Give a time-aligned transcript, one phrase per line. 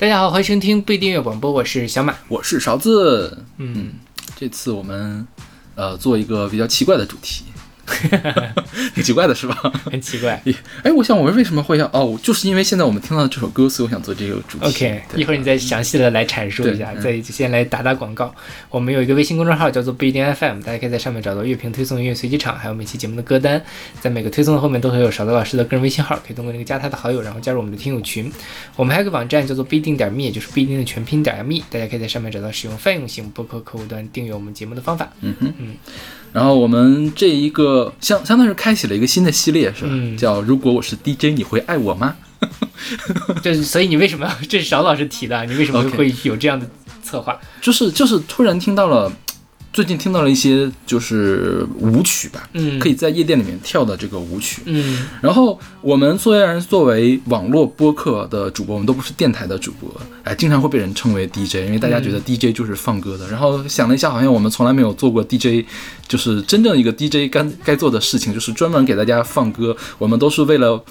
[0.00, 2.16] 大家好，欢迎收听不订阅广播，我是小马。
[2.28, 3.44] 我是勺子。
[3.58, 3.92] 嗯，
[4.34, 5.28] 这次我们
[5.74, 7.44] 呃做一个比较奇怪的主题，
[8.94, 9.54] 挺奇怪的是吧？
[9.90, 10.42] 很奇怪。
[10.82, 14.66] 哎，我想我为什么会要哦，就是因为现在我们听到这首歌，所以我想做这个主题。
[14.66, 18.34] OK，一会儿你再详细的来阐述一下，对再先来打打广告。
[18.68, 23.62] 我们有一个微信公众号叫做不一定 FM，大家可以在上面找到乐评推送、音乐随机场，还有每期节目的歌单。
[24.00, 28.30] 在每个推送的后面都会有勺子老师的个人微信号，可以通过那个加他的好友，然后加入我们的听友群。
[28.76, 35.08] 我们还有个网站叫做不一定点 me，也就是不一定的全拼点 me，大家可以在上面找到使用泛用型播客客户端订阅我们节目的方法。
[35.20, 35.74] 嗯哼，嗯。
[36.32, 39.90] 然后我们这一个相相当于是开启了一个新的系列，是吧？
[39.92, 42.16] 嗯叫如果我是 DJ，你会爱我吗？
[43.42, 45.44] 就是所以你为什么这是邵老师提的？
[45.44, 46.68] 你为什么会有这样的
[47.02, 47.38] 策划？
[47.60, 49.12] 就是就是突然听到了，
[49.72, 54.62] 最近听到了一些就是舞曲吧，嗯可以在夜店里面跳的这个舞曲。
[54.64, 59.88] 嗯然后我们虽然作为网络播客的主播，我们都不是电台的主播，
[60.24, 63.28] 哎，经常会被人称为 DJ，因为大家觉得 DJ 就是放歌的。
[63.28, 65.64] 然后想了一下，好像我们从来没有做过 DJ，
[66.08, 69.76] 就是真正一个 DJ 该该做的事情，就是专门给大家放歌。
[69.98, 70.84] 我们都是为了，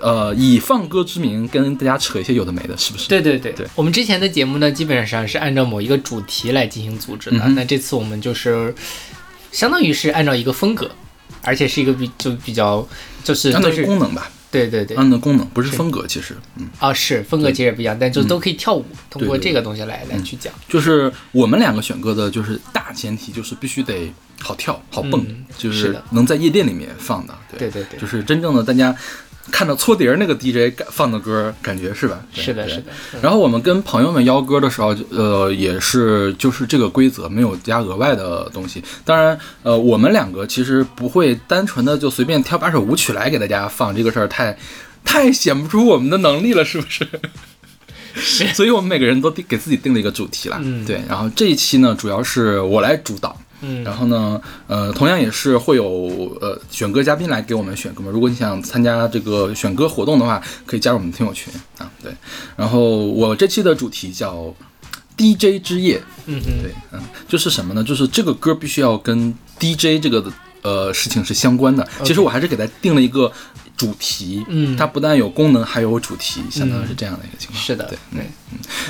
[0.00, 3.08] 呃，以放歌之名跟大家扯一些有的没的，是不是？
[3.08, 7.38] 对对对，对我们之前的节目呢，基本上是按照某一个主题来进行组织的。
[7.44, 8.74] 嗯那这次我们就是
[9.50, 10.90] 相当于是按照一个风格，
[11.42, 12.86] 而且是一个比就比较
[13.24, 16.68] 就是按照都是功能吧，对对对按照功能，不是风格，其实，嗯。
[16.78, 20.52] 啊是风格其实也不一样，但就都可以跳舞，通过这个东西来来去讲。
[20.68, 27.36] 就是我们两个选歌的，就是大前提就是必须得好跳、好蹦，嗯就是能在夜店里面放的。
[27.58, 28.94] 对对对就是真正的大家
[29.50, 32.20] 看到搓碟儿那个 DJ 放的歌，感觉是吧？
[32.34, 32.84] 对是的，是的。
[33.14, 38.82] 嗯然后我们跟朋友们邀歌的时候，呃，也是就是这个规则，没有加额外的东西。
[39.04, 44.56] 当然，呃，我们两个其实不会单纯的就随便挑把首舞曲来给大家放，这个事儿太
[45.04, 47.06] 太显不出我们的能力了，是不是？
[48.14, 50.58] 是 所以我们每个人都定给自己定了一个主题啦。
[50.62, 51.00] 嗯对。
[51.08, 53.36] 然后这一期呢，主要是我来主导。
[53.60, 55.84] 嗯然后呢，呃，同样也是会有
[56.40, 58.10] 呃选歌嘉宾来给我们选歌嘛。
[58.10, 61.90] 如果你想参加这个选歌活动的话，可以加入我们听友群啊。
[62.02, 62.12] 对，
[62.56, 64.54] 然后我这期的主题叫
[65.16, 66.00] DJ 之夜。
[66.26, 67.82] 嗯嗯对，嗯，就是什么呢？
[67.82, 70.32] 就是这个歌必须要跟 DJ 这个的
[70.62, 71.86] 呃事情是相关的。
[72.04, 73.32] 其实我还是给他定了一个
[73.78, 77.58] 主题，嗯它不但有功能，还有主题，相当于是这样的一个情况。
[77.62, 78.26] 是的对，对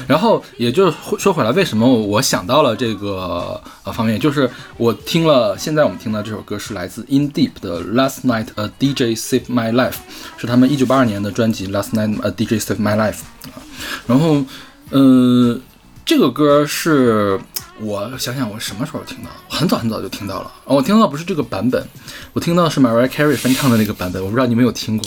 [0.07, 9.97] 然后也就是说回来，为什么我想到了这个呃方面，就是我听了现在我们听到这首歌是来自 In Deep 的 Last Night a DJ Saved My Life，
[10.39, 13.21] 是他们一九八二年的专辑 Last Night a DJ Saved My Life
[13.53, 13.61] 啊。
[14.07, 14.43] 然后，
[14.91, 15.61] 呃，
[16.09, 17.39] 这个歌是
[17.83, 20.51] 我想想我什么时候听到，很早很早就听到了。
[20.65, 21.87] 哦，我听到不是这个版本，
[22.33, 25.07] 我听到的是 Mariah Carey 翻唱的那个版本，我不知道你们有听过。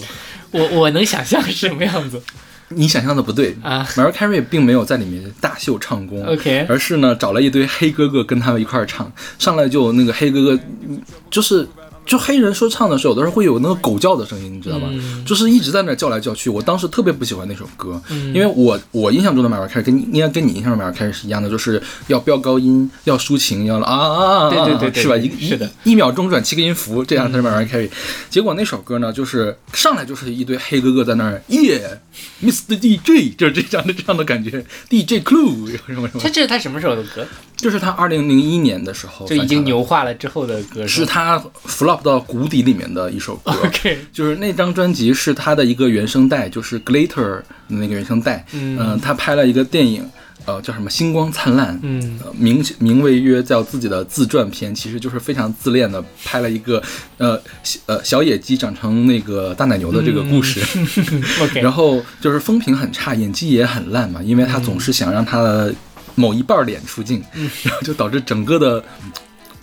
[0.52, 2.22] 我我能想象是什么样子
[2.68, 11.02] 你想象的不对啊 Mariah Carey 并没有在里面大秀唱功 OK 而是呢找了一堆黑哥哥跟他们一块儿唱，上来就那个黑哥哥，嗯
[11.32, 11.68] 就是
[12.06, 14.88] 就黑人说唱的时候，有的时候会有那个狗叫的声音，你知道吧？
[14.92, 16.50] 嗯就是一直在那叫来叫去。
[16.50, 25.16] 我当时特别不喜欢那首歌，嗯因为我我印象中的 Mariah Carey 跟应该跟你印象中的 Mariah Carey 是一样的，就是要飙高音，要抒情，要啊啊啊啊，对对对对是吧？
[25.16, 27.90] 一是的一一秒钟转七个音符，这样才是 Mariah Carey。
[28.30, 32.02] 结果那首歌呢，就是上来就是一堆黑哥哥在那儿耶
[32.44, 32.78] ，Mr.
[32.80, 37.26] DJ，就是这样的这样的感觉，DJ Clue 什么什么，他这是他什么时候的歌？
[37.62, 43.52] 就是他二零零一年的时候就已经牛化了之后的歌是他 flop 到谷底里面的一首歌。
[43.64, 48.46] OK 就是那张专辑是他的一个原声带，就是 Glitter 的那个原声带。
[48.54, 50.10] 嗯呃他拍了一个电影，
[50.46, 51.76] 呃，叫什么《星光灿烂》。
[51.84, 56.82] 嗯呃名名为约叫自己的自传片，其实就是非常自恋的拍了一个
[57.18, 57.40] 呃
[57.86, 60.60] 呃小野鸡长成那个大奶牛的这个故事。
[61.42, 65.74] OK， 然后就是风评很差，演技也很烂嘛，因为他总是想让他的
[66.16, 67.24] 某一半脸出镜，
[67.64, 68.84] 然后就导致整个的，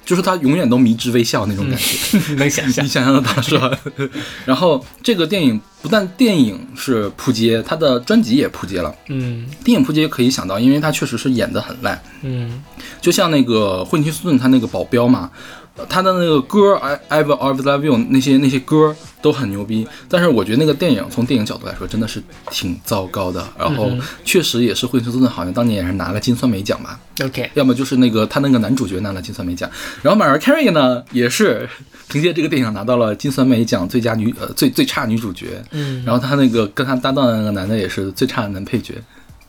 [0.05, 2.19] 就是他永远都迷之微笑那种感觉。
[2.37, 2.89] 能想象你。
[2.89, 3.71] 想象得到是吧？
[4.47, 8.95] 然后这个电影不但电影是扑街，他的专辑也扑街了。
[9.09, 12.63] 嗯电影扑街可以想到，因为他确实是演得很烂，嗯
[13.01, 15.31] 就像那个惠尼休斯顿他那个保镖嘛，
[15.68, 23.47] 呃他的那个歌《I I Will Always Love You》那些那些歌都很牛逼，但是我觉得那个电影从电影角度来说真的是挺糟糕的。
[23.59, 23.91] 然后
[24.25, 29.71] 确实也是惠尼休斯顿好像当年也是拿了金酸梅奖吧，，OK，要么就是那个他那个男主角拿了金酸梅奖，
[30.03, 31.69] 然后 Mariah Carey 呢也是
[32.09, 36.05] 凭借这个电影拿到了金酸梅奖最佳女呃最最差女主角，嗯。
[36.05, 38.95] 然后他那个跟他搭档的那个男的也是最差的男配角，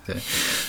[0.06, 0.16] 对，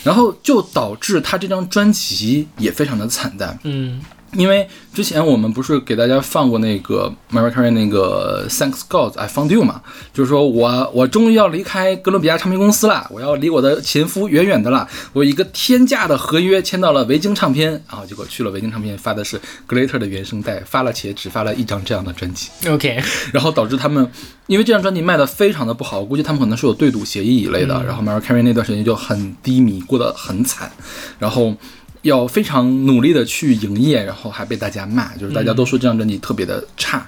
[0.05, 4.01] 然后就导致他这张专辑也非常的惨淡，嗯
[4.35, 9.83] 因为之前我们不是给大家放过那个 Mariah Carey 那个 Thanks God I Found You 嘛，
[10.13, 23.03] 就是说我我终于要离开哥伦比亚唱片公司啦，我要离我的前夫远远的啦，我一个天价的合约签到了维京唱片，然后结果去了维京唱片发的是 Glitter 的原声带，发了且只发了一张这样的专辑，OK，
[23.33, 24.09] 然后导致他们
[24.47, 30.71] 因为这张专辑卖的非常的不好，我估计他们可能是有对赌协议一类的，然后 Mariah Carey 那段时间就很低迷，过得很惨，
[31.19, 31.55] 然后。
[32.03, 37.07] 要非常努力的去营业，然后还被大家骂，就是大家都说这张专辑特别的差。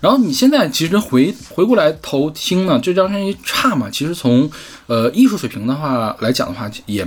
[0.00, 3.88] 然后你现在其实回回过来头听呢，这张专辑差嘛？
[3.88, 4.50] 其实从
[4.88, 7.06] 呃艺术水平的话来讲的话，也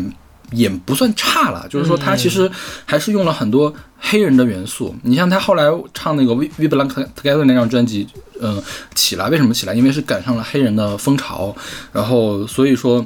[0.51, 1.67] 也不算差了。
[1.69, 2.49] 就是说他其实
[2.85, 4.95] 还是用了很多黑人的元素。
[5.03, 8.07] 你像他后来唱那个《We We Belong Together》那张专辑，
[8.39, 9.73] 嗯、起来为什么起来？
[9.73, 11.53] 因为是赶上了黑人的风潮，
[11.91, 13.05] 然后所以说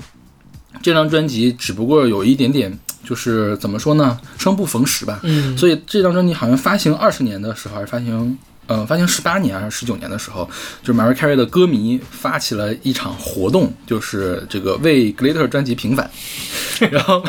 [0.84, 2.78] 这张专辑只不过有一点点。
[3.04, 5.20] 就是怎么说呢，生不逢时吧。
[5.24, 8.38] 嗯，所以这张专辑好像发行二十年的时候，还是发行
[8.68, 10.48] 呃发行十八年还是十九年的时候，
[10.84, 16.10] 就是 Mariah Carey 的歌迷发起了一场活动，就是这个为 Glitter 专辑平反。
[16.92, 17.22] 然后，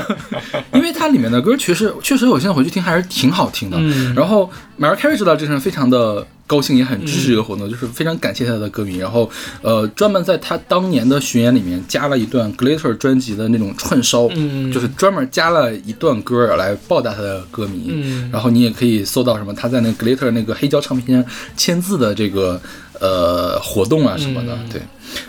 [0.75, 3.77] 因为它里面的歌确实确实，我现在回去听还是挺好听的。
[3.81, 8.97] 嗯然后 Mariah Carey 知道这事非常的高兴，也很支持这个活动，就是非常感谢他的歌迷。
[8.97, 9.31] 然后，
[9.63, 17.91] 呃，专门在他当年的巡演里面加了一段 Glitter 专辑的那种串烧，嗯就是专门加了一段歌来报答他的歌迷。
[17.91, 22.61] 嗯然后你也可以搜到什么他在那 Glitter 那个黑胶唱片上签字的这个
[23.01, 24.83] 呃活动啊什么的，嗯对。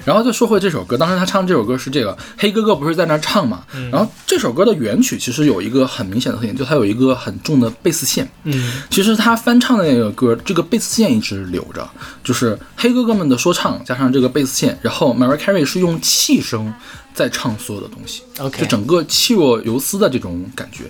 [0.06, 3.64] 然后再说回这首歌，当时他唱这首歌是这个黑哥哥不是在那儿唱嘛？
[3.74, 8.30] 嗯然后这首歌的原曲其实有一个很明显的特点，就它有一个很重的贝斯线。
[8.44, 11.90] 嗯其实他翻唱的那个歌，这个贝斯线一直留着，
[12.24, 16.72] 就是黑哥哥们的说唱加上这个贝斯线，然后 Mariah Carey 是用气声
[17.16, 18.22] 在唱所有的东西。
[18.38, 20.84] ，OK，就整个气若游丝的这种感觉，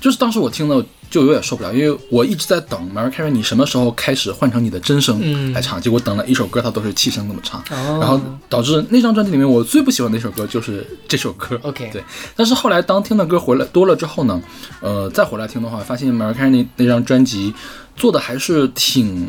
[0.00, 5.52] 就是当时我听了就有点受不了，因为我一直在等 Mariah Carey 你什么时候开始换成你的真声嗯。
[5.52, 7.98] 来唱，结果等了一首歌，它都是气声那么唱，哦。
[8.00, 11.58] 然后导致那张专辑里面我最不喜欢的一首歌就是这首歌。
[11.62, 12.02] OK 对，
[12.34, 14.42] 但是后来当听的歌回来多了之后呢，
[14.80, 17.54] 呃，再回来听的话，发现 Mariah Carey 那那张专辑
[17.96, 19.26] 做的还是挺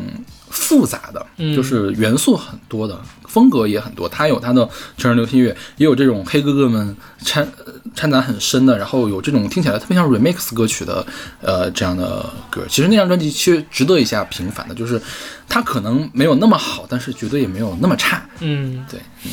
[0.50, 4.08] 复杂的，嗯就是元素很多的，风格也很多。
[4.08, 11.06] 它有它的成人流行乐，也有这种黑哥哥们掺呃掺杂很深的，然后有这种听起来特别像 remix 歌曲的，
[11.40, 12.62] 呃，这样的歌。
[12.68, 15.00] 其实那张专辑其实值得一下平反的，就是
[15.48, 18.22] 它可能没有那么好，但是绝对也没有那么差。
[18.40, 19.30] 嗯对，嗯。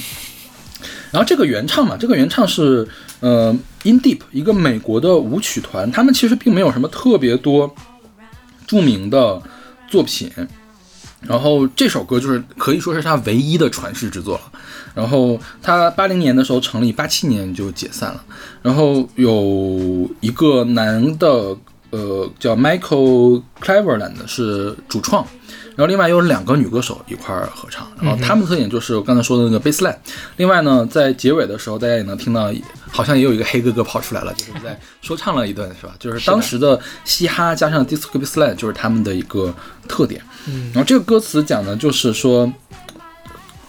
[1.11, 2.85] 然后这个原唱嘛，这个原唱是
[3.21, 7.73] 呃 In Deep 一个美国的舞曲团，他们其实并没有什么特别多
[8.67, 9.41] 著名的
[9.87, 10.29] 作品。
[11.27, 14.59] 然后这首歌就是可以说是他唯一的传世之作了。
[14.93, 18.23] 然后他八零年的时候成立，八七年就解散了。
[18.61, 21.55] 然后有一个男的，
[21.89, 25.25] 呃，叫 Michael Cleverland 是主创，
[25.75, 29.97] 然后另外有两个女歌手一块儿合唱，然后他们的特点就是我刚才说的那个 bass line。
[30.37, 32.49] 另外呢，在结尾的时候，大家也能听到，
[32.89, 35.93] 好像也有一个黑哥哥跑出来了，就是在说唱了一段，是吧？
[35.99, 39.53] 就是当时的嘻哈加上 disco bass line 就是他们的一个
[39.89, 40.21] 特点。
[40.47, 42.51] 嗯然后这个歌词讲的就是说，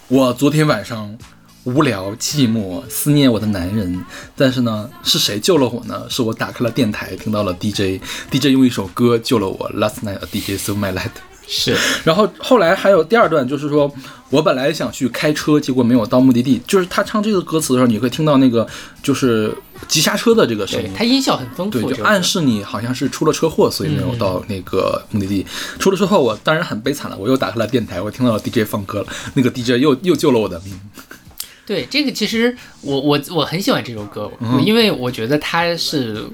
[0.08, 1.17] 我昨天晚上
[1.64, 4.05] 无聊寂寞，思念我的男人，
[4.37, 6.06] 但是呢，是谁救了我呢？
[6.08, 9.70] 是我打开了电台，听到了 DJ，DJ 用一首歌救了我。
[9.73, 11.11] Last night a DJ saved my life。
[11.48, 13.92] 是然后后来还有第二段，就是说
[14.30, 16.61] 我本来想去开车，结果没有到目的地。
[16.66, 18.66] 就是他唱这个歌词的时候，你会听到那个
[19.02, 19.56] 就是
[19.87, 25.47] 急刹车的这个声音，对它音效很丰富，对，就暗示你好像是出了车祸，所以没有到那个目的地。
[25.78, 30.78] 出了车祸，我当然很悲惨了，我又打开了电台，我听到了 DJ 放歌了，那个 DJ 又又救了我的命。
[31.64, 36.25] 对这个，其实我我我很喜欢这首歌，嗯因为我觉得它是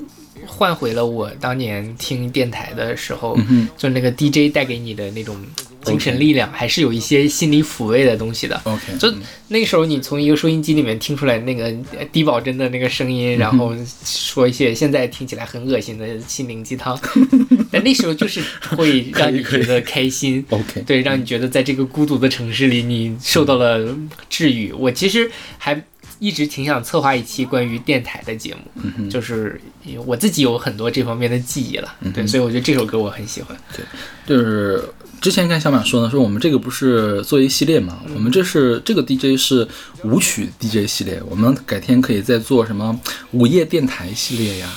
[0.47, 5.37] 换回了我当年听电台的时候，嗯就那个 DJ 带给你的那种
[5.85, 8.61] 精神力量，还是有一些心理抚慰的东西的。
[8.65, 9.13] OK，就
[9.49, 11.65] 那时候，你从一个收音机里面听出来那个
[11.97, 16.99] 呃低保真的那个声音，然后说一些现在听起来很恶心的心灵鸡汤，
[17.71, 18.41] 但那时候就是
[18.77, 20.45] 会让你觉得开心。
[20.51, 23.97] OK，对，让你觉得在这个孤独的城市里，你受到了
[24.31, 24.73] 治愈。
[24.73, 25.83] 我其实还
[26.23, 29.61] 一直挺想策划一期关于电台的节目，嗯就是
[30.07, 31.93] 我自己有很多这方面的记忆了。
[32.15, 33.59] 对，所以我觉得这首歌我很喜欢。
[33.77, 33.85] 对
[34.25, 34.85] 就是
[35.21, 39.67] 之前跟小马说呢，说我们这个不是做一系列嘛，我们这是这个 DJ 是
[40.05, 42.97] 舞曲 DJ 系列，我们改天可以再做什么
[43.33, 44.73] 午夜电台系列呀。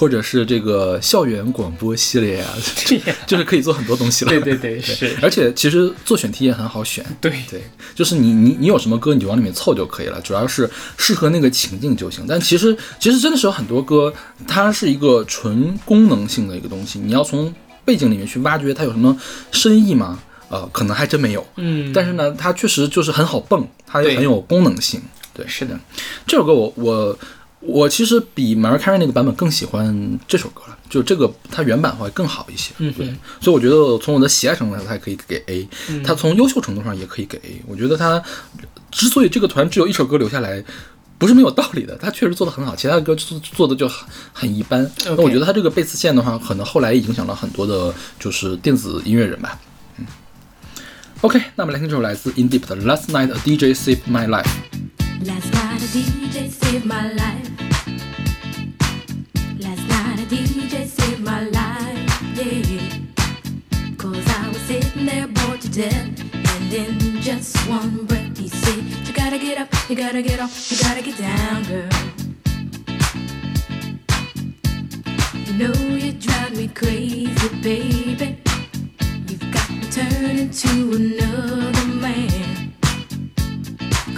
[0.00, 2.46] 或者是这个校园广播系列呀、
[3.28, 4.30] 就是可以做很多东西了。
[4.30, 7.62] 对对对，是，而且其实做选题也很好选，对对，
[7.94, 12.24] 就是你你你有什么歌你就往里面凑就可以了，主要是适合那个情境就行。
[12.26, 14.10] 但其实其实真的是有很多歌，
[14.48, 17.54] 它是一个纯功能性的一个东西，你要从
[17.84, 19.14] 背景里面去挖掘它有什么
[19.52, 20.18] 深意吗？
[20.48, 21.46] 呃，可能还真没有。
[21.56, 24.98] 嗯，但是呢，它确实就是很好蹦，它也很有功能性。
[25.34, 25.78] 对，是的，
[26.26, 27.18] 这首歌我我
[27.60, 32.72] 我其实比 Carey 那个版本更喜欢这首歌了，就这个它原版会更好一些。
[32.78, 33.06] 对嗯对，
[33.40, 35.68] 所以我觉得从我的喜爱程度上，它也可以给 A，
[36.02, 37.62] 它嗯从优秀程度上也可以给 A。
[37.66, 38.22] 我觉得它
[38.90, 40.64] 之所以这个团只有一首歌留下来。
[41.20, 44.90] 不是没有道理的，它确实做得很好，其他的歌做做的就很很一般。
[45.04, 49.60] 那我觉得它这个贝斯线的话，可能后来也影响了很多的，就是电子音乐人吧。
[49.98, 50.06] 嗯
[51.20, 54.44] ，OK，那我们来听这首来自 In Deep 的《Last Night a DJ Saved My Life》。
[55.22, 57.50] Last night a DJ saved my life.
[59.58, 63.96] Last night a DJ saved my life, yeah.
[63.98, 66.08] Cause I was sitting there bored to death.
[66.32, 70.70] And in just one breath, he said, You gotta get up, you gotta get off,
[70.70, 71.90] you gotta get down, girl.
[75.44, 78.38] You know you drive me crazy, baby.
[79.28, 82.29] You've got me turning to another man.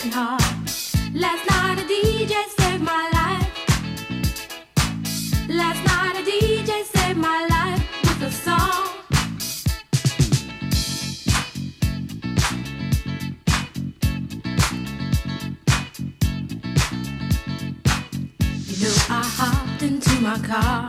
[0.00, 0.42] broken heart.
[1.14, 3.48] Last night a DJ saved my life.
[5.48, 8.88] Last night a DJ saved my life with a song.
[18.68, 20.88] You know I hopped into my car,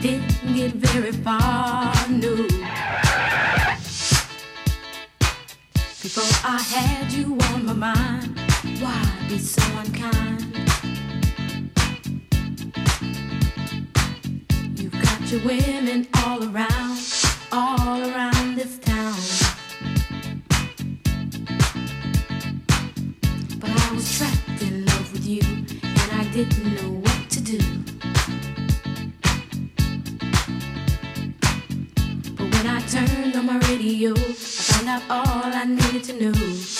[0.00, 2.36] didn't get very far, no.
[6.02, 8.29] Before I had you on my mind,
[8.80, 10.40] why be so unkind?
[14.78, 16.98] You've got your women all around,
[17.52, 19.20] all around this town.
[23.58, 27.58] But I was trapped in love with you, and I didn't know what to do.
[32.36, 36.79] But when I turned on my radio, I found out all I needed to know.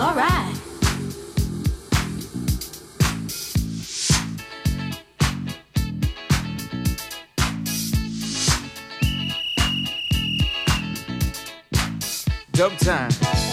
[0.00, 0.54] All right.
[12.52, 13.49] Dub time.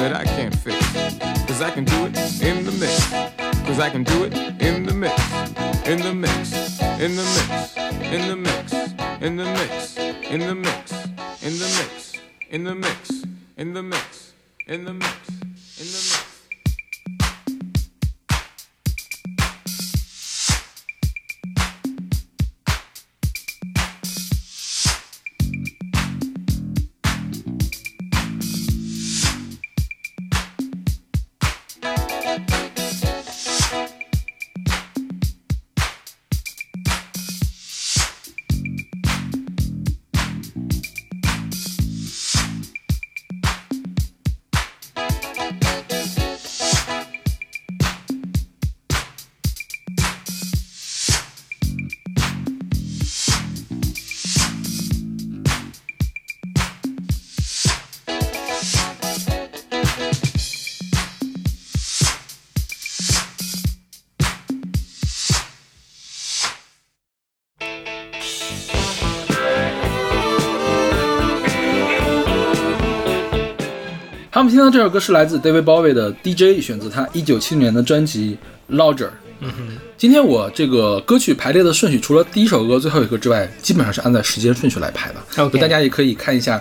[0.00, 0.78] that I can't fix.
[1.46, 3.10] Cause I can do it in the mix.
[3.66, 5.14] Cause I can do it in the mix.
[5.86, 6.80] In the mix.
[6.98, 7.76] In the mix.
[8.14, 8.72] In the mix.
[9.20, 9.98] In the mix.
[10.30, 10.92] In the mix.
[11.42, 12.12] In the mix.
[12.50, 13.09] In the mix.
[74.80, 78.38] 这首歌是来自 David Bowie 的 DJ，选择他一九七零年的专辑
[78.74, 79.08] 《Larger》。
[79.40, 85.44] 嗯哼，今天我这个歌曲排列的顺序，除了第一首歌、最后一个之外，基本上是按照时间顺序来排的。
[85.44, 86.58] OK 大家也可以看一下，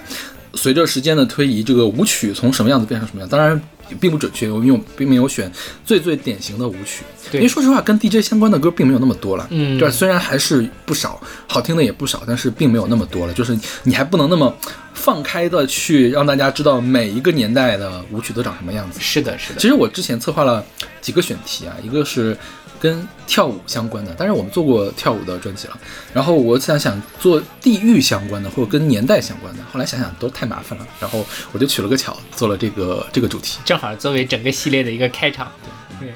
[0.53, 3.29] 随着时间的推移，这个舞曲从什么样子变成什么样。
[3.29, 3.59] 当然
[3.99, 5.51] 并不准确，因为我并没有选
[5.85, 7.03] 最最典型的舞曲。
[7.33, 9.47] 因为说实话，跟 DJ 相关的歌并没有那么多了。
[9.51, 13.33] 嗯对，虽然还是不少，好听的也不少，但是并没有那么多了。
[13.33, 14.55] 就是你还不能那么
[14.93, 18.99] 放开的去让大家知道每一个年代的舞曲都长什么样子。
[18.99, 20.63] 是的，是的其，实我之前策划了
[21.01, 22.37] 几个选题啊，一个是
[22.79, 25.77] 跟跳舞相关的，但是我们做过跳舞的专辑了。
[26.13, 33.59] 然后我想想做地域相关的，或者跟年代相关的，后来想想都太麻烦了，然后我就取了个巧，做了这个 这个主题。
[33.65, 35.51] 正好作为整个系列的一个开场。
[35.99, 36.09] 对，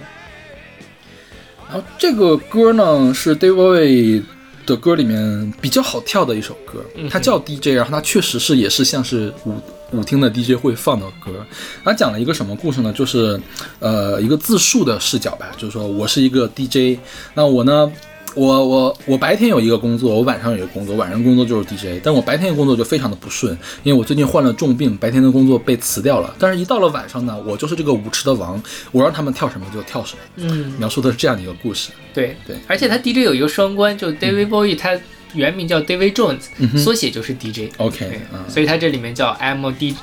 [1.68, 4.24] 然后这个歌呢是 David
[4.66, 9.56] 的歌里面比较好跳的一首歌，它叫 DJ，然后它确实是也是像是舞
[9.92, 11.46] 舞厅的 DJ 会放的歌。
[11.84, 12.92] 它讲了一个什么故事呢？
[12.94, 13.40] 就是
[13.80, 17.00] 呃一个自述的视角吧，就是说我是一个 DJ，
[17.34, 17.92] 那我呢。
[18.36, 26.36] 我我我白天有一个工作，我晚上有一个工作，晚上工作就是 DJ，但我白天的工作就非常的不顺，因为我最近患了重病，白天的工作被辞掉了。
[26.40, 30.22] 但是，一到了晚上呢，我就是这个舞池的王，我让他们跳什么就跳什么。
[30.38, 31.92] 嗯，描述的是这样的一个故事。
[32.14, 34.98] 对对而且他 DJ 有一个双关，就 David Bowie 他
[35.34, 36.42] 原名叫 David Jones，
[36.78, 37.72] 缩写就是 DJ。
[37.78, 39.96] OK，嗯，所以他这里面叫 I'm a D。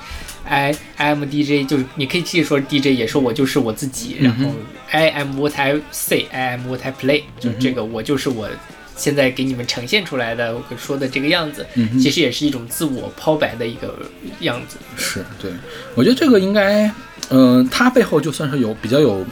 [0.44, 4.16] I I am DJ，就是你可以既说 DJ，也说我就是我自己。
[4.20, 4.50] 然后
[4.90, 8.48] I am what I say，I am what I play，就是这个我就是我
[8.96, 11.66] 现在给你们呈现出来的我说的这个样子，
[12.00, 13.98] 其实也是一种自我抛白的一个
[14.40, 14.76] 样子。
[14.96, 15.52] 是对，
[15.94, 16.92] 我觉得这个应该，
[17.30, 19.24] 嗯、它背后就算是有比较有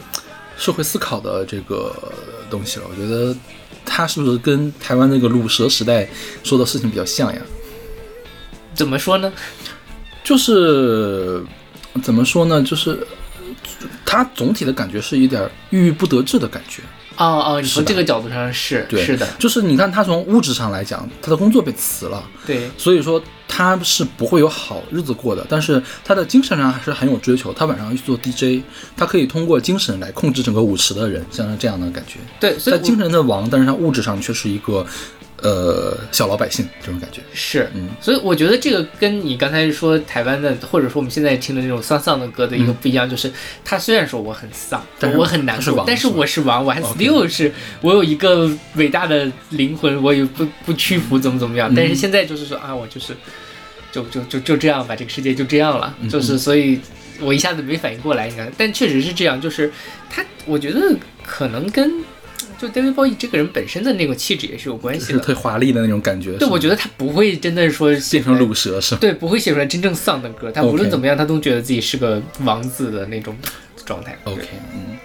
[0.57, 1.93] 社会思考的这个
[2.49, 2.85] 东西了。
[2.89, 3.35] 我觉得
[3.85, 6.07] 它是不是跟台湾那个鲁蛇时代
[6.43, 7.41] 说的事情比较像呀？
[8.73, 9.33] 怎么说呢？
[10.29, 11.43] 就是
[12.03, 12.61] 怎么说呢？
[12.61, 12.99] 就是
[14.05, 16.83] 它总体的感觉是一点郁郁不得志的感觉。
[17.17, 27.51] 哦哦，你从这个角度上是对，是的，就是你看他从物质上来讲，他的工作被辞了，对所以说他是不会有好日子过的，但是他的精神上还是很有追求。
[27.51, 28.63] 他晚上去做 DJ，
[28.95, 32.19] 他可以通过精神来控制整个舞池的人，像是这样的感觉。
[32.39, 34.85] 对，所以我在精神的王，但是他物质上却是一个
[35.41, 37.21] 呃小老百姓这种感觉。
[37.33, 43.31] 是，嗯所以我觉得这个跟你刚才说台湾的，或者说我们现在听的那种丧丧的歌的一个不一样，就是
[43.63, 51.73] 他虽然说我很丧，嗯但我很难过，但是我是王，我还 OK still 是我有一个伟大的灵魂，我也不不屈服，怎么怎么样。
[51.73, 53.15] 但是现在就是说啊，我就是
[53.91, 56.79] 就就就就这样吧，这个世界就这样了，嗯就是所以。
[57.21, 59.69] 我一下子没反应过来，应该，但确实是这样，就是
[60.09, 61.91] 他，我觉得可能跟
[62.59, 65.13] 就 David Bowie 这个人本身的那个气质也是有关系的。
[65.13, 66.37] 就是特华丽的那种感觉。
[66.37, 68.99] 对，我觉得得他不会真的说变成卤蛇是吧？
[69.01, 70.51] 对，不会写出来真正丧的歌。
[70.51, 73.35] 他无论怎么样，他都觉得自己是个王子的那种
[73.85, 74.17] 状态。
[74.25, 74.43] OK，
[74.73, 74.97] 嗯，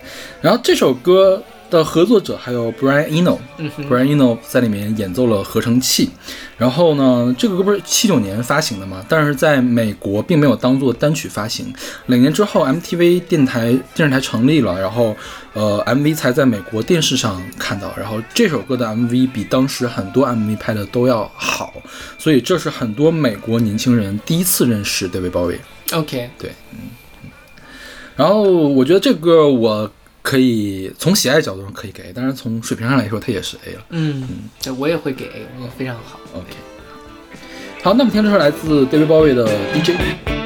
[0.43, 1.43] 然后这首歌
[1.75, 6.11] 的合作者还有 Brian Eno，嗯哼 Brian Eno 在里面演奏了合成器。
[6.57, 11.75] 然后呢，这个歌不是七九年发行的嘛，但是在美国并没有当做单曲发行。
[12.07, 15.17] 两年之后，MTV 电台电视台成立了，然后
[15.53, 17.93] 呃 MV 才在美国电视上看到。
[17.97, 21.75] 然后这首歌的 MV 比当时很多 MV 拍的都要好，
[22.19, 25.59] 所以这是很多美国年轻人第一次认识 David Bowie。
[25.93, 26.79] OK，对，嗯
[28.17, 29.91] 然后我觉得这个歌我
[30.25, 33.85] 可以从喜爱角度上可以给 A，但是从水平上来说它也是 A 了。
[33.91, 34.27] 嗯，
[34.63, 36.19] 对我也会给 A，我觉得非常好。
[36.33, 36.47] OK，
[37.83, 40.44] 好，那么听这首来自 David Bowie 的 DJ。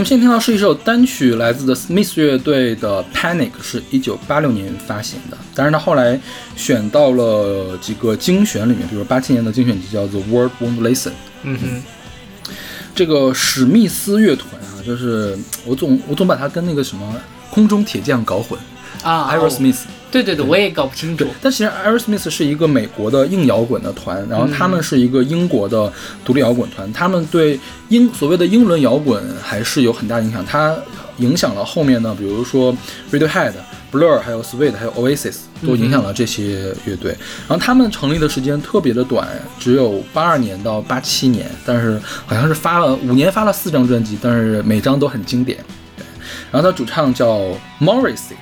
[0.00, 5.36] 我们现在听到是一首单曲，来自 The Smiths 乐队的《Panic》，是一九八六年发行的。
[5.54, 6.18] 当然他后来
[6.56, 11.08] 选到了几个精选里面，比如八七年的精选集叫做《World Won't Listen》。
[11.42, 11.82] 嗯哼，
[12.94, 17.14] 这个史密斯乐团啊，就是我总我总把它跟那个什么
[17.50, 18.58] 空中铁匠搞混
[19.02, 19.80] 啊，Aerosmith。
[20.10, 25.92] 对对对，我也搞不清楚。，但其实 Aerosmith 是一个美国的硬摇滚的团，然后他们是一个英国的
[26.24, 30.76] 独立摇滚团，他们对英所谓的英伦摇滚还是有很大影响，它
[31.18, 32.74] 影响了后面呢，比如说
[33.12, 33.52] Radiohead、
[33.92, 37.12] Blur、还有 Sweet、还有 Oasis 都影响了这些乐队。
[37.46, 45.58] 然后他们成立的时间特别的短，只有八二年到八七年，但是好像是发了五年发了四张专辑，但是每张都很经典。
[45.96, 46.04] 对，
[46.50, 47.38] 然后他主唱叫
[47.80, 48.34] Morrissey。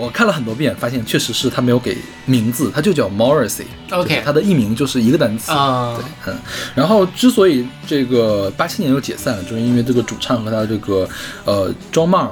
[0.00, 3.64] 我看了很多遍，发现确实是他没有给名字，他就叫 Morrissey。
[3.90, 5.52] OK 就是他的艺名就是一个单词。
[5.52, 6.38] 啊对，嗯。
[6.74, 11.06] 然后之所以这个八七年又解散了，就是因为这个主唱和他这个
[11.44, 12.30] 呃 John Marr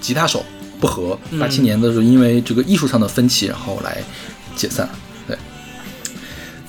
[0.00, 0.44] 吉他手
[0.80, 4.02] 不和，八七年的时候因为这个艺术上的分歧，然后来
[4.56, 4.88] 解散。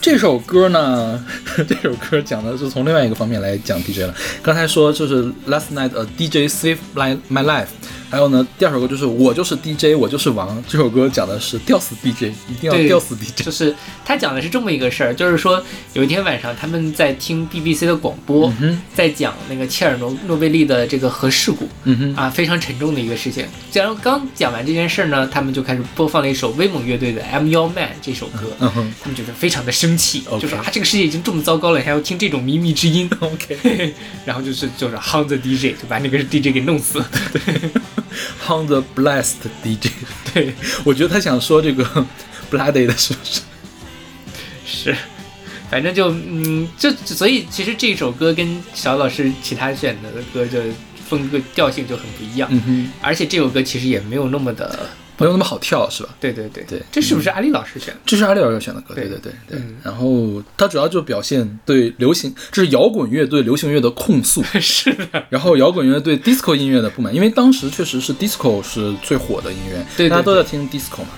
[0.01, 0.09] 对。
[0.11, 1.23] 这首歌呢，
[1.67, 4.13] 这首歌讲的是从另外一个方面来讲 DJ 了。
[4.41, 7.67] 刚才说就是 Last Night a DJ Saved My My Life，
[8.09, 10.61] 还有呢，第二首歌就是我就是 DJ，我就是王。
[10.67, 13.45] 这首歌讲的是吊死 DJ，一定要吊死 DJ。
[13.45, 23.45] 就是他讲的是这么一个事儿，就是说有一天晚上他们在听 BBC 的广播，嗯哼在讲那个切尔诺诺贝利的这个核事故，嗯哼，啊，非常沉重的一个事情。
[23.73, 33.93] 然后刚讲完这件事儿呢，他们就开始播放了一首威猛乐队的《I'm Your Man》这首歌，嗯哼他们觉得非常的生气就说啊，这个世界已经这么糟糕了，你还要听这种靡靡之音， OK。
[34.25, 37.03] 然后就是就是 Hang the DJ，就把那个 DJ 给弄死。
[38.45, 39.89] Hang the Blast DJ，
[40.33, 41.83] 对，我觉得他想说这个
[42.51, 43.41] Bloody 的是不是？
[44.65, 44.95] 是，
[45.71, 50.59] 反正就嗯，就所以其实这首歌跟小老师其他选的歌就
[51.07, 52.49] 风格调性就很不一样，
[53.01, 56.09] 而且这首歌其实也没有那么的，没有那么好跳是吧？
[56.19, 56.63] 对对对。
[56.63, 56.81] 对。
[56.91, 57.99] 这是不是阿丽老师选的？
[58.05, 59.05] 这是阿丽老师选的歌，对。
[59.05, 71.09] 对对对然后他主要就表现对流行，这是摇滚乐对流行乐的控诉， 是的，然后摇滚乐对 disco 音乐的不满，因为当时确实是 disco 是最火的音乐，对对大家都在听 disco 嘛，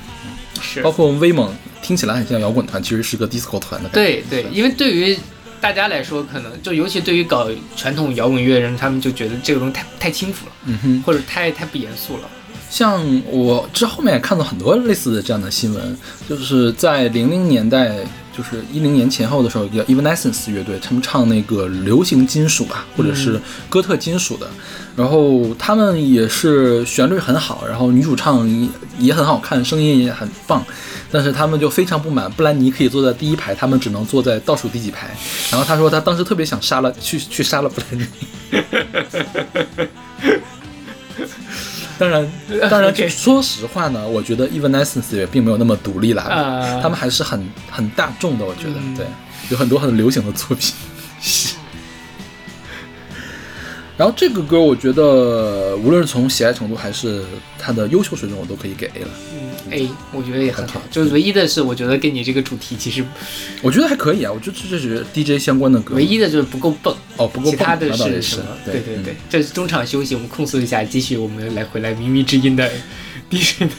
[0.61, 0.81] 是。
[0.81, 4.23] 包括威猛听起来很像摇滚团，其实是个 disco 团的感觉。
[4.29, 5.17] 对对，因为对于
[5.59, 12.29] 大家来说，可能就尤其对于搞传统摇滚乐的人，他们就觉得这个东西太太轻浮了，嗯哼，或者太太不严肃了。
[12.71, 17.97] 像我之后面也看到很多类似的这样的新闻，就是在零零年代，
[18.35, 24.47] 就是一零年前后的时候，叫 Evanescence 乐队，他们唱那个流行金属吧，或者是哥特金属的，
[24.95, 30.65] 然后他们也是旋律很好，然后女主唱也也很好看，声音也很棒，
[31.11, 35.13] 但是他们就非常不满，布兰妮可以坐在第一排，他们只能坐在倒数第几排。
[35.51, 38.07] 然后他说他当时特别想杀了去去杀了布兰妮。
[42.01, 42.27] 当然，
[42.69, 46.79] 当然说实话呢，我觉得 Evanescence 也并没有那么独立啦，啊。
[46.81, 48.95] 他们还是很很大众的，我觉得，嗯。
[48.95, 49.05] 对，
[49.49, 50.73] 有很多很流行的作品。
[54.01, 57.23] 然后这个歌，我觉得无论是从喜爱程度还是
[57.59, 59.09] 它的优秀水准，我都可以给 A 了。
[59.31, 60.81] 嗯，A，我觉得也很好。
[60.89, 63.05] 就是唯一的是，我觉得跟你这个主题其实
[63.61, 65.93] 我觉得还可以啊，我觉得这这是 DJ 相关的歌。
[65.93, 66.91] 唯一的就是不够蹦。
[67.17, 68.45] 哦不够其他的是是什么？
[68.65, 72.67] 对对对这是中场休息，我们控诉一下，继续我们来回来靡靡之音的
[73.29, 73.69] DJ。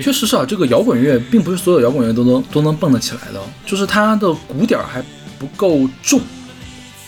[0.00, 5.02] 确实是啊，这个摇滚乐并不是所有摇滚乐都能都能蹦得起来的哦，就是它的鼓点还
[5.40, 6.20] 不够重，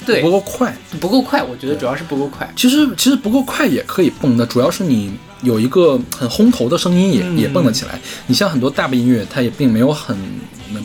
[0.04, 0.76] 对不，够快。
[1.00, 2.50] 不够快，我觉得主要是不够快。
[2.56, 5.12] 其实其实不够快也可以蹦的，主要是你
[5.42, 8.00] 有一个很轰头的声音也、嗯也蹦得起来。
[8.26, 10.16] 你像很多大部音乐，它也并没有很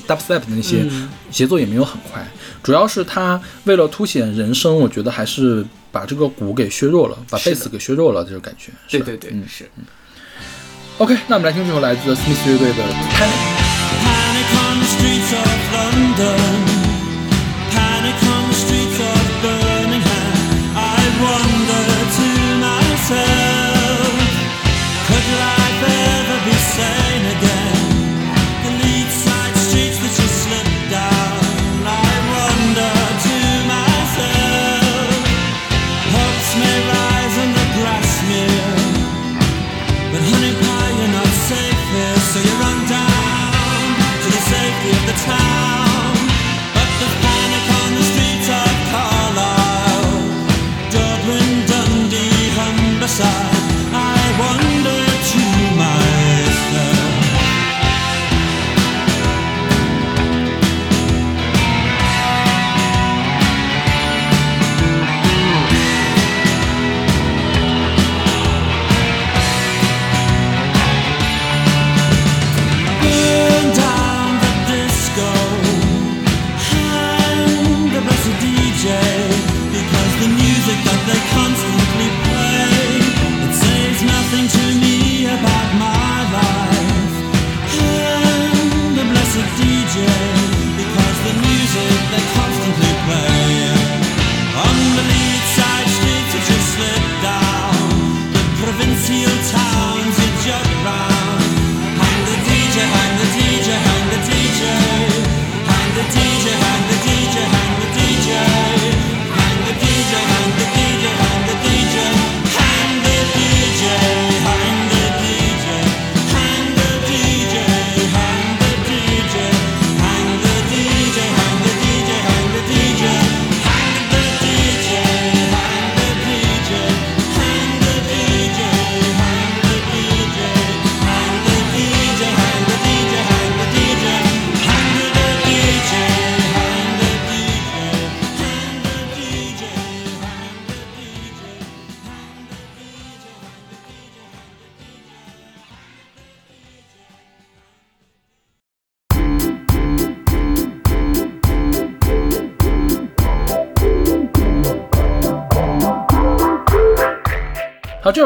[0.08, 2.26] dubstep 的那些嗯节奏也没有很快，
[2.64, 8.72] 主要是它为了凸显人声，我觉得还是把这个鼓给削弱了，把贝斯给削弱了，这种感觉。
[8.90, 9.70] 对对对，嗯是。
[10.98, 13.30] OK，那我们来听这首来自 Smith 乐队的《Panic》。
[14.02, 16.40] Panic on the streets of London.
[16.40, 16.57] Panic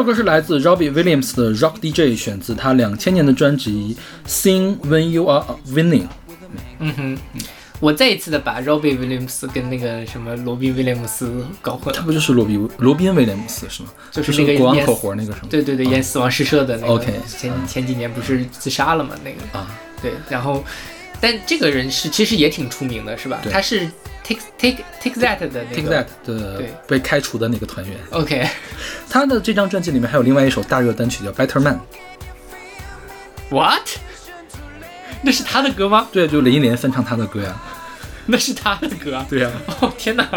[0.02, 3.96] 首歌是来自 Robbie Williams 的 Rock DJ，选自他两千年的专辑
[4.28, 6.02] 《Sing When You Are Winning》。
[6.80, 7.18] 嗯哼，
[7.78, 13.90] 我再一次的把 Robbie Williams 跟那个什么罗宾威廉姆斯搞混了，他不就是罗宾罗宾威廉姆斯是吗？
[14.10, 15.46] 就是那个演国王口活那个什么？
[15.48, 19.14] 对对对，演《死亡诗社》的那个 OK 前前几年不是自杀了嘛？
[19.22, 19.70] 那个啊，
[20.02, 20.64] 对，然后
[21.22, 23.40] 但这个人是其实也挺出名的，是吧？
[23.52, 23.88] 他是
[24.24, 28.44] Take Take Take That 的那 Take 个 That 的被开除的那个团员，OK，
[29.08, 31.80] 他的这张专辑里面还有另外一首大热单曲叫《Better Man》
[33.54, 33.88] ，What？
[35.22, 36.08] 那是他的歌吗？
[36.10, 37.56] 对，就林忆莲翻唱他的歌呀。
[38.26, 39.26] 那是他的歌啊！
[39.30, 40.28] 对呀、哦天哪！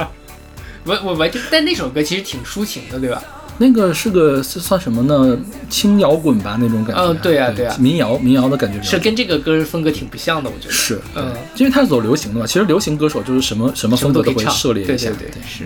[0.84, 3.24] 我我完全，但那首歌其实挺抒情的，对吧？
[3.58, 5.38] 那个是个是算什么呢？
[5.70, 7.02] 轻摇滚吧那种感觉。
[7.02, 10.74] 嗯对啊对啊民谣民谣的感觉是跟这个歌风格挺不像的，我觉得。
[10.74, 12.46] 是，嗯，因为他是走流行的嘛。
[12.46, 15.64] 其实流行歌手就是什么什么风格都可以涉猎一下，对对对是。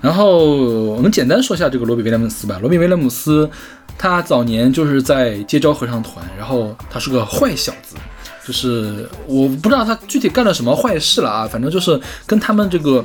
[0.00, 0.56] 然后
[0.94, 2.58] 我们简单说一下这个罗比威廉姆斯吧。
[2.60, 3.48] 罗比威廉姆斯
[3.96, 7.94] 他早年就是在街招合唱团，然后他是个坏小子，
[8.44, 13.04] 就是我不知道他具体干了什么坏事了啊，反正就是跟他们这个。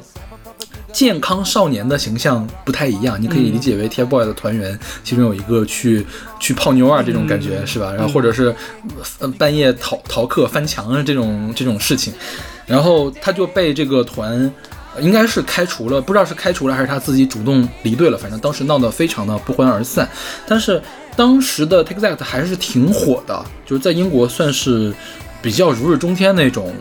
[0.91, 6.05] 健康少年的形象不太一样，你可以理解为 TFBOYS 的团员，其中有一个去
[6.39, 7.93] 去泡妞啊这种感觉、是吧？
[7.93, 8.53] 然后或者是
[9.19, 12.13] 呃半夜逃逃课翻墙啊这种这种事情，
[12.65, 14.51] 然后他就被这个团
[14.99, 20.07] 应该是开除了，不知道是开除了还是他自己主动离队了，反正当时闹得非常的不欢而散。
[20.45, 20.81] 但是
[21.15, 24.93] 当时的 Take That 还是挺火的，就是在英国算是
[25.41, 26.73] 比较如日中天那种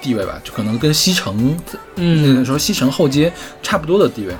[0.00, 1.56] 地位吧，就可能跟西城，
[1.96, 3.32] 嗯那时候西城后街
[3.62, 4.34] 差不多的地位。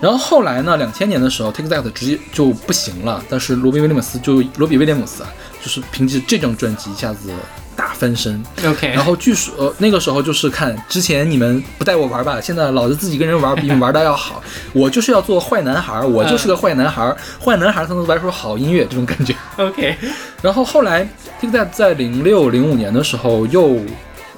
[0.00, 5.30] 然后后来呢，两千年的时候，Take That 直接就不行了，但是罗比威廉姆斯就罗比威廉姆斯啊，
[5.62, 7.30] 就是凭借这张专辑一下子
[7.76, 8.42] 大翻身。
[8.66, 14.42] OK，然后据说、呃、那个时候就是看之前你们不带我玩吧，现在老子自己跟人玩比你们玩的要好，
[14.74, 19.32] 我就是要做坏男孩，我就是个坏男孩，坏男孩才能玩出好音乐这种感觉。
[19.56, 19.96] OK，
[20.42, 21.08] 然后后来
[21.40, 23.78] Take That 在零六零五年的时候又，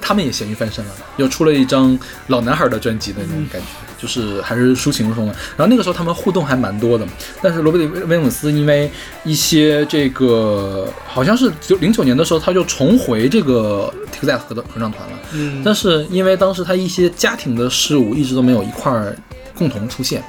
[0.07, 5.33] 他们也咸鱼翻身了，又出了一张老男孩的专辑的那种感觉，就是还是抒情风的。
[5.57, 7.07] 然后那个时候他们互动还蛮多的，
[7.41, 8.91] 但是罗伯特威廉姆斯因为
[9.23, 19.17] 一些这个好像是九零九年的时候他就重回这个 Take That 合的合唱团了，嗯但是因为当时他一些家庭的事务一直都没有一块儿
[19.57, 20.23] 共同出现，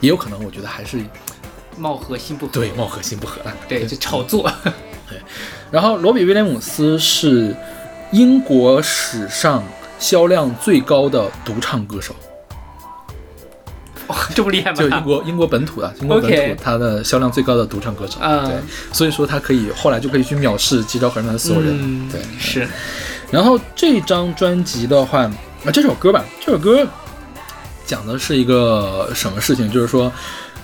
[0.00, 1.00] 也有可能我觉得还是
[1.76, 2.52] 貌合心不合。
[2.52, 3.52] 对貌合心不合了。
[3.68, 4.48] 对，就炒作。
[5.08, 5.18] 对
[5.70, 7.54] 然后罗比威廉姆斯是
[8.12, 9.62] 英国史上
[9.98, 12.14] 销量最高的独唱歌手，
[14.06, 14.76] 哇， 这么厉害吗？
[14.76, 18.18] 就英国英国本土的英国本土他的销量最高的独唱歌手。
[18.20, 18.56] 嗯对，
[18.92, 21.76] 所以说他可以后来就可以去藐视吉兆合唱团的所有人。
[21.80, 22.68] 嗯对，是
[23.30, 25.22] 然后这张专辑的话，
[25.64, 26.86] 啊，这首歌吧，这首歌
[27.84, 29.68] 讲的是一个什么事情？
[29.70, 30.12] 就是说，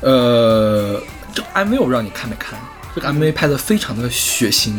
[0.00, 1.00] 呃，
[1.34, 2.56] 这个 MV 我不知道你看没看，
[2.94, 4.72] 这个 MV 拍的非常的血腥。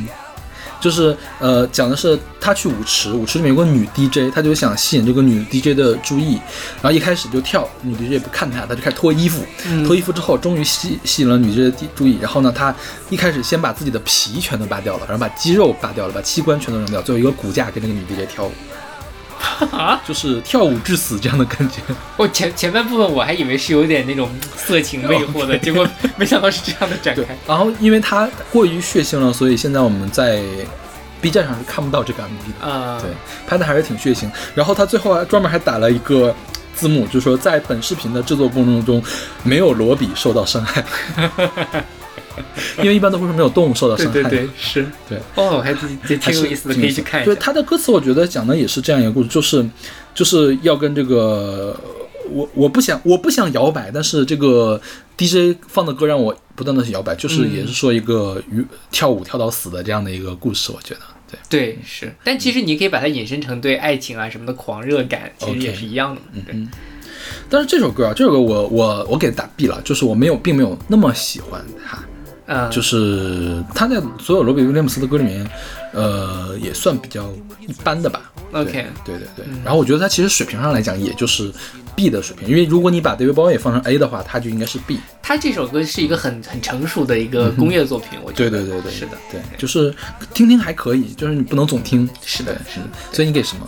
[0.84, 6.34] 就是呃，讲的是他去舞池，舞池里面有个女 DJ，他就想吸引这个女 DJ 的注意，
[6.82, 9.46] 然后一开始就跳，女 DJ 也不看他，他就开始脱衣服，
[9.88, 12.76] 脱衣服之后终于吸吸引了女 DJ 的注意，然后呢，他
[13.10, 18.52] 一开始先把自己的皮全都扒掉了，然后把肌肉扒掉了，把器官全都扔掉，最后一个骨架跟那个女 DJ 跳舞，
[20.08, 21.82] 就是跳舞致死这样的感觉。
[22.18, 30.42] 我前前半部分我还以为是有点那种色情魅惑的， 结果没想到是这样的展开。，然后因为它过于血腥了，所以现在我们在
[31.22, 32.68] B 站上是看不到这个 MV 的。
[32.68, 33.10] 啊，对，
[33.48, 34.30] 拍的还是挺血腥。
[34.54, 36.36] 然后他最后还专门还打了一个
[36.76, 39.02] 字幕，就是说在本视频的制作过程中，
[39.44, 40.84] 没有罗比受到伤害。
[42.80, 44.14] 因为一般都会说没有动物受到伤害。
[44.14, 44.86] 对对，是。
[45.10, 47.26] 对哦，还挺有意思的，可以去看一下。
[47.26, 49.66] 对他的歌词，我觉得讲的也是这样一个故事，就是
[50.14, 51.80] 就是要跟这个
[52.30, 54.80] 我我不想我不想摇摆，但是这个
[55.18, 61.40] DJ 放的歌让我不断的去摇摆，就是嗯也是说一个娱跳舞跳到死的这样的一个故事，我觉得对。
[61.50, 62.14] 对，是。
[62.24, 66.70] 但其实你可以把它引申成对爱情啊什么的狂热感，其实也是一样的嘛。
[67.50, 72.00] 对，但是这首歌啊，这首歌我我我给打 B 了，就是我没有并没有那么喜欢它，
[72.46, 75.50] 嗯，就是他在所有罗比威廉姆斯的歌里面，
[75.94, 78.32] 呃，也算比较一般的吧。
[78.52, 78.72] OK
[79.04, 79.46] 对对对对。
[79.64, 81.52] 然后我觉得他其实水平上来讲，也就是
[81.96, 85.00] B 的水平，因为如果你把 David Bowie 放成 A 的话，他就应该是 B。
[85.24, 88.52] 他这首歌是一个很很成熟的一个工业作品，我觉得。
[88.52, 89.92] 对对对对，是的，对，就是
[90.36, 92.08] 听听还可以，就是你不能总听。
[92.24, 92.86] 是的，是的。
[93.12, 93.68] 所以你给什么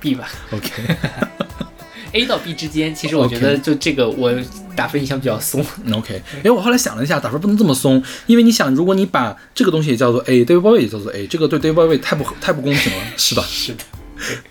[0.00, 0.72] B 吧？OK。
[2.12, 4.32] ，A 到 B 之间，其实我觉得就这个我
[4.74, 5.64] 打分印象比较松。
[5.92, 13.44] OK，因为我后来想了一下，打分不能这么松，因为你想，如果你把这个东西也叫做 A，David Bowie 也叫做 A，这个对 David Bowie 太不太不公平了，是吧？
[13.48, 13.84] 是的，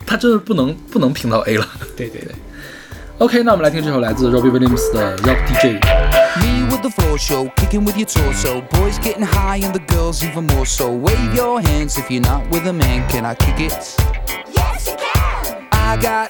[0.05, 1.67] 他真的不能不能评到 A 了。
[1.95, 2.35] 对对对。
[3.19, 5.79] OK，那我们来听这首来自 Robbie Williams 的 Rock DJ。
[6.37, 8.61] Me with the floor show, kicking with your torso.
[8.69, 10.91] Boys getting high and the girls even more so.
[10.91, 13.07] Wave your hands if you're not with a man.
[13.09, 13.73] Can I kick it?
[14.53, 15.67] Yes, you can.
[15.71, 16.29] I got,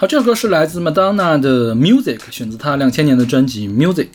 [0.00, 4.06] 好，这首歌是来自 Madonna 的 Music，选自她两千年的专辑 Music。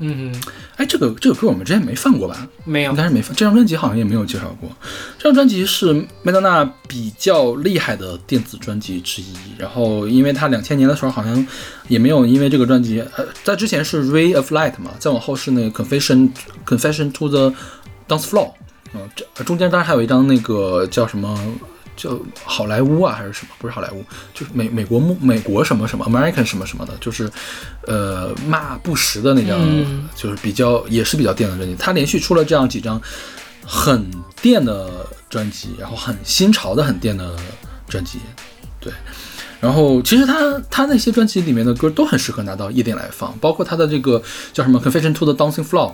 [0.00, 0.34] 嗯，
[0.76, 2.48] 哎，这个这个歌我们之前没放过吧？
[2.64, 3.36] 没有应该是没放。
[3.36, 4.70] 这张专辑好像也没有介绍过。
[5.18, 5.92] 这张专辑是
[6.22, 9.34] 麦当娜比较厉害的电子专辑之一。
[9.58, 11.46] 然后，因为她两千年的时候好像
[11.88, 16.30] 也没有因为这个专辑，呃，在之前是 Ray of Light 嘛，再往后是那个 Confession
[16.64, 17.52] Confession to the
[18.08, 18.52] Dance Floor，
[18.94, 21.38] 嗯、这呃中间当然还有一张那个叫什么。
[22.02, 23.50] 叫好莱坞啊，还是什么？
[23.60, 27.30] 不是好莱坞，就是美美国木美国什么什么 American 什么什么的，就是
[27.86, 31.76] 呃骂不实的那张，嗯就是比较也是比较电的专辑。
[31.76, 33.00] 他连续出了这样几张
[33.64, 37.36] 很电的专辑，然后很新潮的很电的
[37.86, 38.18] 专辑，
[38.80, 38.92] 对。
[39.60, 44.20] 然后其实他他那些专辑里面的歌都很适合拿到夜店来放，包括他的这个
[44.52, 45.90] 叫什么《Confession to the Dancing Floor》。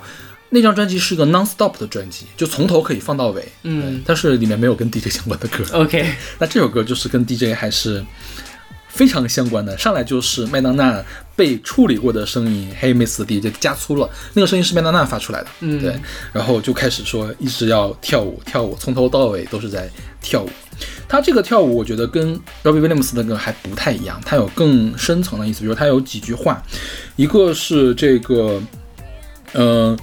[0.51, 5.65] 那张专辑是一个 non-stop 的专辑，就从头可以放到尾，嗯但是里面没有跟 DJ 相关的歌。
[5.73, 8.05] OK， 那这首歌就是跟 DJ 还是
[8.89, 9.77] 非常相关的。
[9.77, 11.05] 上来就是麦当娜
[11.37, 15.95] 被处理过的声音，Hey Miss DJ 加粗了，那个声音是麦当娜发出来的，嗯对，
[16.33, 19.89] 然后就开始说一直要跳舞，跳舞，从头到尾都是在
[20.21, 20.51] 跳舞。
[21.09, 26.63] 他这个跳舞，我觉得跟 Robbie Williams 的歌还不太一样，他有更深层的意思，比如他有几句话，
[27.17, 28.61] 一个是这个，
[29.53, 29.97] 呃，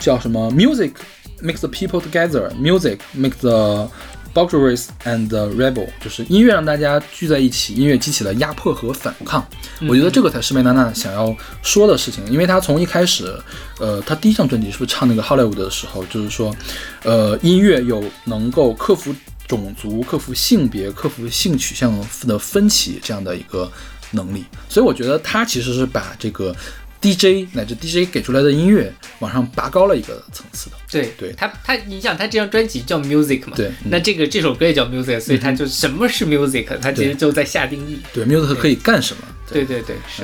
[0.00, 0.92] 叫什么？Music
[1.40, 2.50] makes the people together.
[2.54, 3.88] Music makes the
[4.34, 9.46] bourgeois and the rebel，就是音乐让大家聚在一起，音乐激起了压迫和反抗。
[9.88, 13.38] 我觉得这个才是麦当娜想要说的事情，因为她从一开始，
[13.78, 16.54] 呃，她第一张专辑是不是唱那个 Hollywood 的时候，就是说，
[17.02, 19.14] 呃，音乐有能够克服
[19.46, 21.92] 种族、克服性别、克服性取向
[22.26, 23.70] 的分歧这样的一个
[24.12, 26.54] 能力，所以我觉得她其实是把这个
[27.00, 30.76] DJ 乃至 DJ 给出来的音乐往上拔高了一个层次的。
[30.90, 33.52] 对对他他，你想他这张专辑叫 Music 嘛？
[33.56, 37.98] 对嗯那这个这首歌也叫 Music，所以他就什么是 Music，他其实就在下定义。
[38.12, 39.22] 对，music 可以干什么？
[39.52, 40.22] 对对对，是，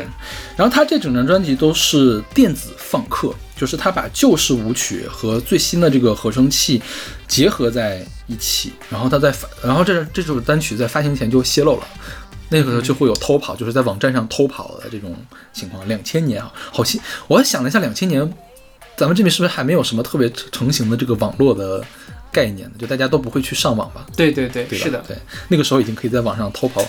[0.56, 6.80] 然后他这整张专辑都是电子放克，就是他把旧式舞曲和最新的这个合成器
[7.26, 11.88] 结合在一起，然后他在发，然后这这首单曲在发行前就泄露了。
[12.49, 15.16] 那个时候就会有偷跑，就是在网站上偷跑的这种
[15.53, 15.86] 情况。
[15.88, 17.01] 两千年啊，好新！
[17.28, 18.20] 我想了一下，两千年
[18.97, 21.84] 咱们这边是不是还没有什么特别成型的这个网络的
[22.32, 22.74] 概念呢？
[22.78, 24.07] 就大家都不会去上网吧？
[24.16, 24.78] 对对对，对？
[24.78, 25.03] 是的。
[25.09, 25.16] 对，
[25.49, 26.80] 那个时候已经可以在网上偷跑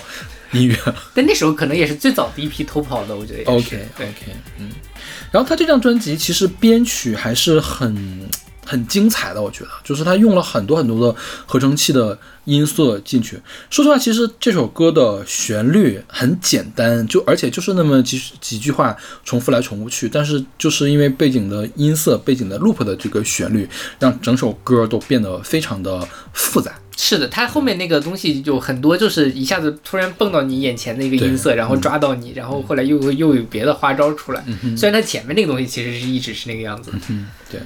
[0.52, 0.94] 音乐了。
[1.14, 3.50] 但那时候可能也是最早第一批偷跑的，我觉得。
[3.50, 4.70] OK OK，嗯，
[5.32, 8.28] 然后他这张专辑其实编曲还是很
[8.68, 13.40] 很精彩的，我觉得，就是他用了很多很多的合成器的音色进去。
[13.70, 18.94] 说实话，其实这首歌的旋律很简单，就而且就是那么几几句话
[19.24, 23.66] 重复来重复去，但是就是因为背景的音色、背景的 loop 的这个旋律，
[23.98, 26.78] 让整首歌都变得非常的复杂。
[27.00, 34.44] 是的，它后面那个东西有很多，就是一下子突然蹦到你眼前的一个音色，然后抓到你，然后后来又又有别的花招出来。
[34.76, 36.92] 虽然它前面那个东西其实是一直是那个样子。
[37.08, 37.60] 嗯，对。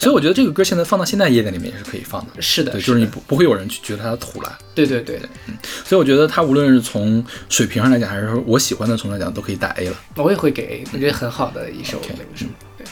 [0.00, 2.40] 所以我觉得这个歌现在放到现在夜店里面也是可以放的。
[2.40, 4.58] 是的，对，就是你不不会有人去觉得它土了。
[4.74, 9.96] 对对对，嗯所以我觉得它无论是从水平上来讲，还是说我喜欢的从来讲，都可以打 A 了。
[10.16, 12.50] 我也会给 A，我觉得很好的一首那个什么。
[12.78, 12.86] 对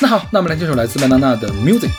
[0.00, 1.90] 那好，那我们来这首来自麦当娜的 Music。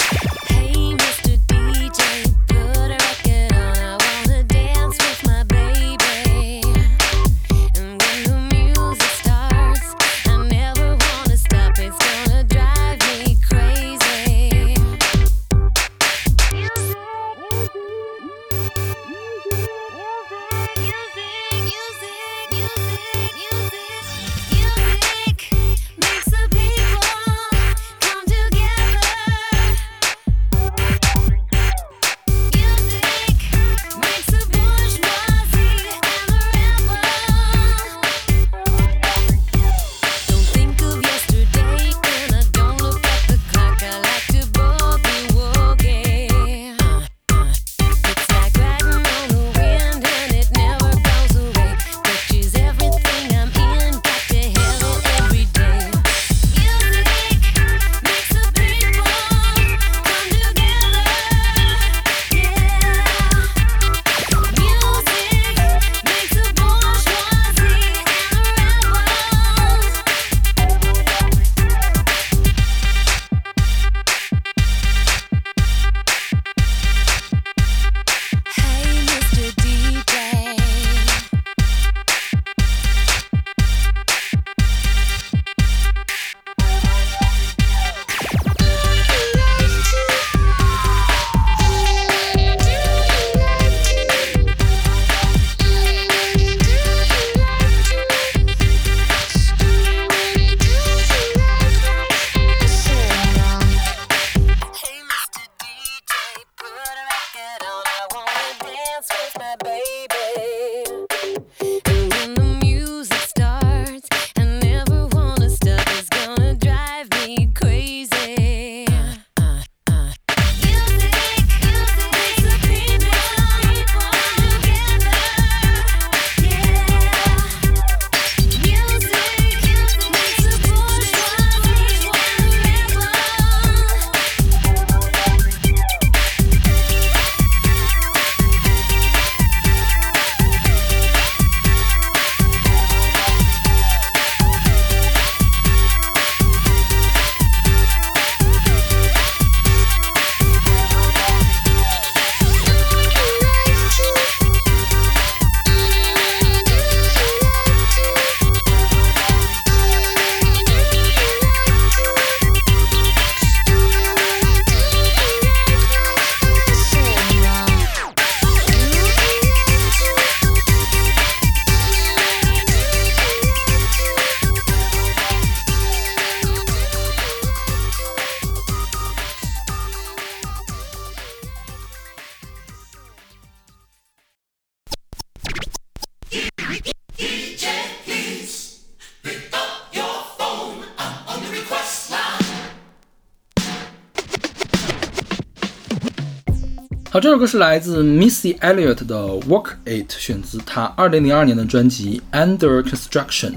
[197.33, 203.49] 首歌是来自 Missy Elliott 的《Work It》，选自她2002年的专辑《Under Construction》。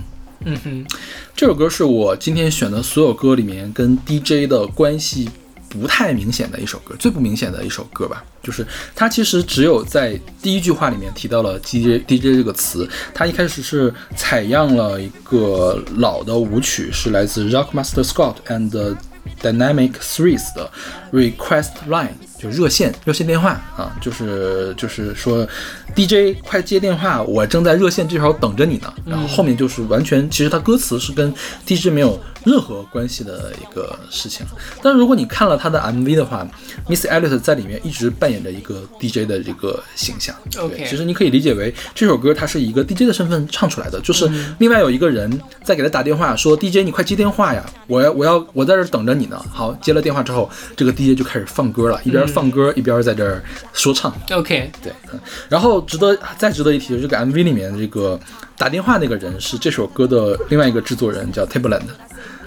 [0.46, 0.86] 嗯哼，
[1.34, 5.28] 这首歌是我今天选的所有歌里面跟 DJ 的关系
[5.68, 8.24] 不太明显的一首歌，最不明显的一首歌吧。
[8.42, 18.96] 就是它其实只有在第一句话里面提到了 DJ DJ 这个词，它一开始是采样了一个老的舞曲，是来自 Rockmaster Scott and
[19.42, 20.70] Dynamic Threes 的
[21.12, 22.14] Request Line，
[22.46, 25.46] 就热线热线电话啊，就是就是说
[25.94, 28.92] DJ 快接电话，我正在热线这头等着你呢。
[29.04, 31.32] 然后后面就是完全，其实它歌词是跟
[31.66, 34.46] DJ 没有任何关系的一个事情。
[34.82, 36.46] 但是如果你看了他的 MV 的话
[36.88, 40.34] ，Miss Elliott 在里面一直扮演着一个 DJ 的这个形象。
[40.58, 47.64] OK 对其实你可以理解为这首歌它是一个 DJ 的身份唱出来的，就是另外有一个人在给他打电话说：“DJ，你快接电话呀！
[47.86, 54.12] 我要我要我在这儿等着你呢。”好，接了电话之后，这个 DJ 就开始放歌了，一边放歌一边在这儿说唱。
[54.30, 55.18] OK，对，嗯
[55.48, 58.20] 然后值得再值得一提的，这个 MV 里面的这个
[58.58, 61.88] 打电话那个人是这首歌的另外一个制作人，叫 Tableland。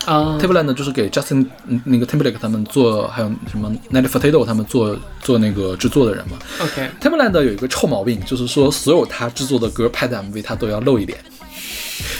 [0.05, 6.37] 啊 Tableland 就是给 Justin 嗯那个 Timberlake 他们做，还有什么 Nelly Furtado 他们做做那个制作的人嘛。
[6.61, 11.19] OK，Timberland 有一个臭毛病，就是说所有他制作的歌拍的 MV 他都要露一脸。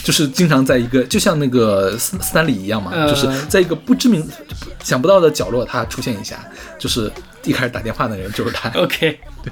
[0.04, 4.28] 就是经常在一个，就像那个斯斯坦李一样嘛，呃就是在一个不知名、
[4.84, 6.44] 想不到的角落，他出现一下，
[6.78, 7.12] 就是
[7.44, 8.70] 一开始打电话的人就是他。
[8.80, 9.52] OK，对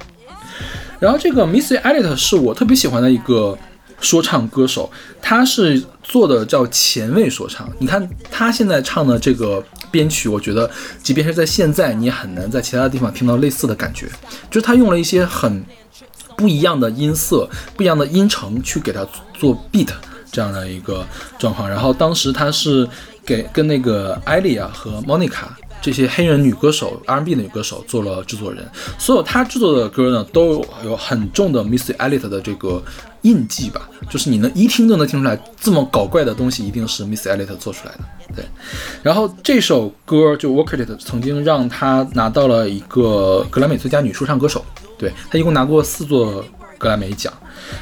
[0.98, 3.56] 然后这个 Missy Elliott 是我特别喜欢的一个
[4.00, 4.90] 说唱歌手，
[5.22, 7.70] 他是做的叫前卫说唱。
[7.78, 10.68] 你看他现在唱的这个编曲，我觉得
[11.02, 14.06] 即便是在现在，你也很难在其他地方听到类似的感觉。
[14.50, 15.64] 就是他用了一些很
[16.36, 19.88] 不一样的音色、不一样的音程去给他做 beat
[20.30, 21.06] 这样的一个
[21.38, 21.68] 状况。
[21.68, 22.88] 然后当时他是
[23.24, 28.66] 给跟那个艾莉亚和莫妮卡这些黑人女歌手、R&B 的女歌手做了制作人。
[28.98, 32.82] 所有他制作的歌呢，都有很重的 Missy Elliott 的这个
[33.22, 38.00] 印记吧，就是你能一听就能听出来，这么搞怪的东西一定是 Missy Elliott 做出来的。
[38.34, 38.44] 对，
[39.02, 44.64] 然后这首歌就 Work It 曾经让她拿到了一个格莱美最佳女说唱歌手，
[44.98, 46.44] 对她一共拿过四座
[46.76, 47.32] 格莱美奖。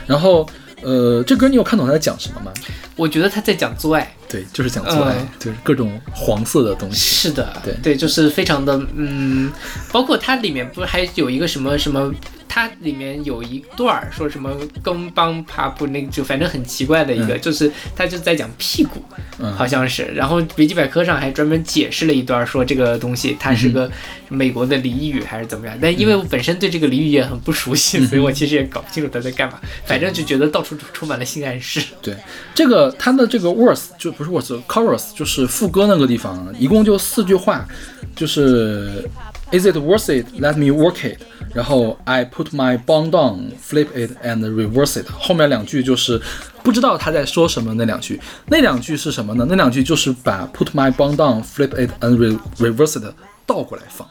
[0.06, 0.46] 然后，
[0.86, 2.52] 呃，这歌你有看懂他在讲什么吗？
[2.94, 4.14] 我觉得他在讲做爱。
[4.28, 6.96] 对，就是讲做爱，嗯就是各种黄色的东西。
[6.96, 9.50] 是的，对对就是非常的，嗯，
[9.90, 12.12] 包括它里面不是还有一个什么什么，
[12.48, 17.40] 它里面有一段儿说什么跟帮爬布那个，就反正很奇怪的一个，嗯。
[17.40, 19.02] 就是他就在讲屁股，
[19.38, 19.52] 嗯。
[19.54, 23.90] 好像是，然后维基百科上还专门解释了一段，说这个东西它是个
[24.28, 31.80] 美国的俚语还是怎么样，但因为我本身对这个俚语也很不熟悉，所以我其实也搞不清楚他在干嘛，反正就觉得到处充满了性暗示。
[32.02, 32.16] 对，
[32.54, 37.66] 这个它的这个 verse 就不是 verse，chorus 就是副歌那个地方，一共就四句话，
[38.14, 39.08] 就是
[39.52, 40.26] Is it worth it?
[40.40, 41.18] Let me work it.
[41.54, 45.06] 然后 I put my bon down flip it and reverse it.
[45.08, 46.20] 后面两句就是
[46.62, 47.72] 不知道他在说什么。
[47.74, 49.46] 那两句，那两句是什么呢？
[49.48, 53.04] 那两句就是把 put my bon down flip it and re- reverse it
[53.46, 54.06] 倒过来放，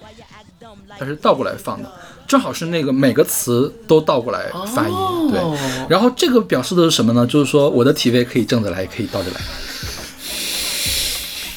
[0.97, 1.91] 它是倒过来放的，
[2.25, 4.95] 正好是那个每个词都倒过来发音。
[5.29, 5.39] 对，
[5.89, 7.27] 然后这个表示的是什么呢？
[7.27, 9.41] 就是说我的体位可以正着来，也可以倒着来，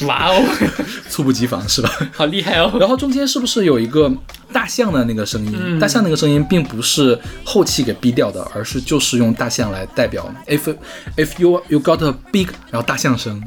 [0.06, 0.44] 哇哦，
[1.10, 1.90] 猝不及防是吧？
[2.14, 2.72] 好厉害哦！
[2.78, 4.10] 然后中间是不是有一个
[4.52, 5.78] 大象的那个声音？
[5.80, 10.32] 大象那个声音并不是后期给逼掉的，而是就是用大象来代表。
[10.46, 10.74] If
[11.16, 13.42] if you you got a big，然后大象声，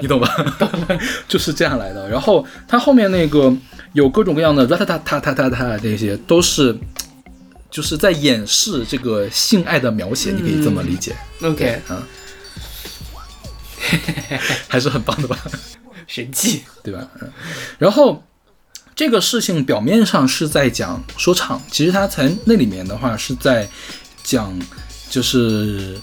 [0.00, 0.28] 你懂吧？
[1.28, 2.08] 就是这样来的。
[2.08, 3.54] 然后它后面那个
[3.92, 6.76] 有各种各样的 rat ta ta ta ta ta 这些都是。
[7.70, 12.02] 就是在掩饰这个性爱的描写，你可以这么理解，OK，嗯，
[14.68, 15.38] 还是很棒的吧？
[16.06, 16.62] 神迹。
[16.82, 17.08] 对吧？
[17.20, 17.30] 嗯，
[17.78, 18.22] 然后
[18.94, 23.68] 这个事情表面上是在讲说唱，其实它在那里面的话是在
[24.22, 24.58] 讲
[25.10, 25.98] 就是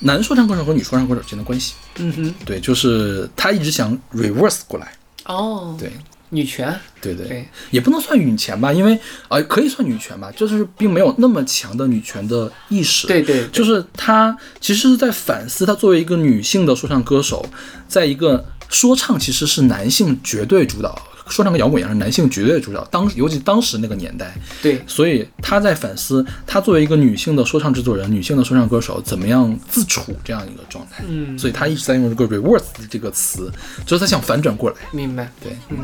[0.00, 1.74] 男说唱歌手和女说唱歌手之间的关系。
[1.96, 4.92] 嗯哼，对，就是他一直想 reverse 过来。
[5.24, 5.92] 哦，对，
[6.30, 7.48] 女权，对对，对。
[7.70, 8.98] 也不能算女权吧，因为
[9.28, 13.06] 呃可以算女权吧，就是并没有那么强的女权的意识。
[13.06, 13.48] 对对，对。
[13.48, 17.44] 就是她其实是在反思，她作为一个女性的说唱歌手，
[17.86, 24.80] 在一个说唱其实是男性绝对主导，说唱跟摇滚一样是男性绝对主导，当尤其当时那个年代，对。
[24.86, 31.04] 所以他在反思，他作为一个女性的说唱制作人、女性的说唱歌手，怎么样自处这样一个状态。
[31.08, 31.38] 嗯。
[31.38, 33.52] 所以他一直在用这个 reverse 这个词，
[33.86, 34.76] 就是他想反转过来。
[34.92, 35.78] 明白，对，嗯，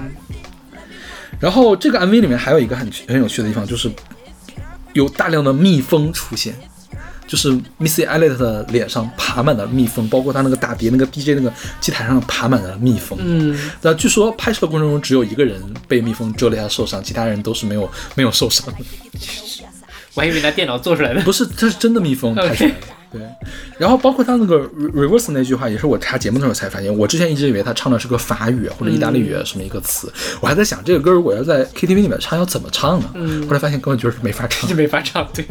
[1.41, 3.91] 然后这个 MV 里面还有一个很很有趣的地方，就是
[4.93, 6.55] 有大量的蜜蜂出现，
[7.27, 7.51] 就是
[7.81, 13.19] Missy Elliott 的脸上爬满了蜜蜂，包括他那个打碟那个 DJ 那个机台上爬满了蜜蜂。
[13.21, 18.75] 嗯，那据说拍摄的过程中只有一个人被蜜蜂蛰了一下受伤，其他人都是没有没有受伤的。
[20.15, 21.21] 我还以为拿电脑做出来的。
[21.23, 22.77] 不是，这是真的蜜蜂拍出来的。
[23.15, 23.23] 对，
[23.79, 26.93] 然后包括他那个 re- reverse 那句话，也是我查节目的时候才发现。
[26.99, 33.07] 我之前一直以为他唱的是个法语或者意大利语什么一个词，我还在想这个歌如果要在 KTV 里面唱要怎么唱呢？
[33.47, 34.75] 后来发现根本就是没法唱就。
[34.75, 35.47] 没法唱，对，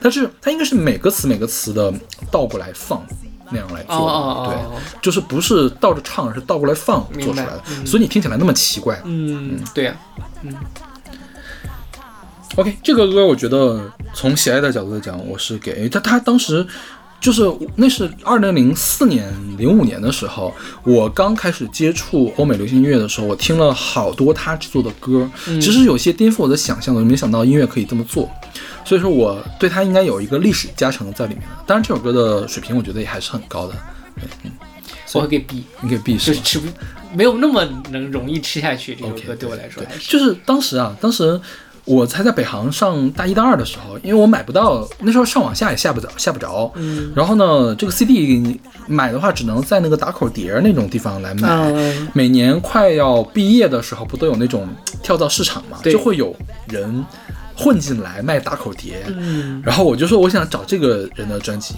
[0.00, 1.92] 但是他应该是每个词每个词的
[2.30, 3.04] 倒过来放
[3.50, 9.00] 那样来做的，哦哦哦哦对，就是不是倒着唱，是倒过来放做出来的，所以你听起来那么奇怪。
[9.04, 9.96] 嗯，对呀、
[12.56, 15.98] OK，这个歌我觉得从喜爱的角度来讲，我是给他。
[15.98, 16.64] 他当时
[17.20, 17.42] 就是
[17.74, 19.28] 那是二零零四年、
[19.58, 28.30] 零五年的时候，我刚开始接触欧美流行音乐的时候，我听了好多他制作的歌，其实有些颠覆我的想象的，没想到音乐可以这么做。
[28.84, 31.48] 所以说，我对他应该有一个历史加成在里面的。
[31.66, 33.74] 当然，这首歌的水平我觉得也还是很高的。
[35.12, 36.36] 我会给 B，你给 B 是吗？
[36.36, 36.68] 就是吃不
[37.14, 38.94] 没有那么能容易吃下去。
[38.94, 41.40] 这首歌对我来说就是当时啊，当时
[41.84, 46.72] 我才在北航上大一大二的时候，因为我买不到，那时候上网下也下不着，下不着。
[46.76, 47.12] 嗯。
[47.14, 51.48] 然后呢，这个 CD 买的话，只能在那个打口碟儿那种地方来买。
[51.48, 54.66] 嗯每年快要毕业的时候，不都有那种
[55.02, 55.78] 跳蚤市场嘛？
[55.82, 56.34] 对就会有
[56.68, 57.04] 人
[57.56, 59.04] 混进来卖打口碟。
[59.08, 61.74] 嗯，然后我就说我想找这个人的专辑。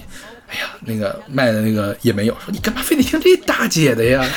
[0.48, 4.24] 哎呀，那个卖的那个也没有，说你干嘛非得听这大姐的呀？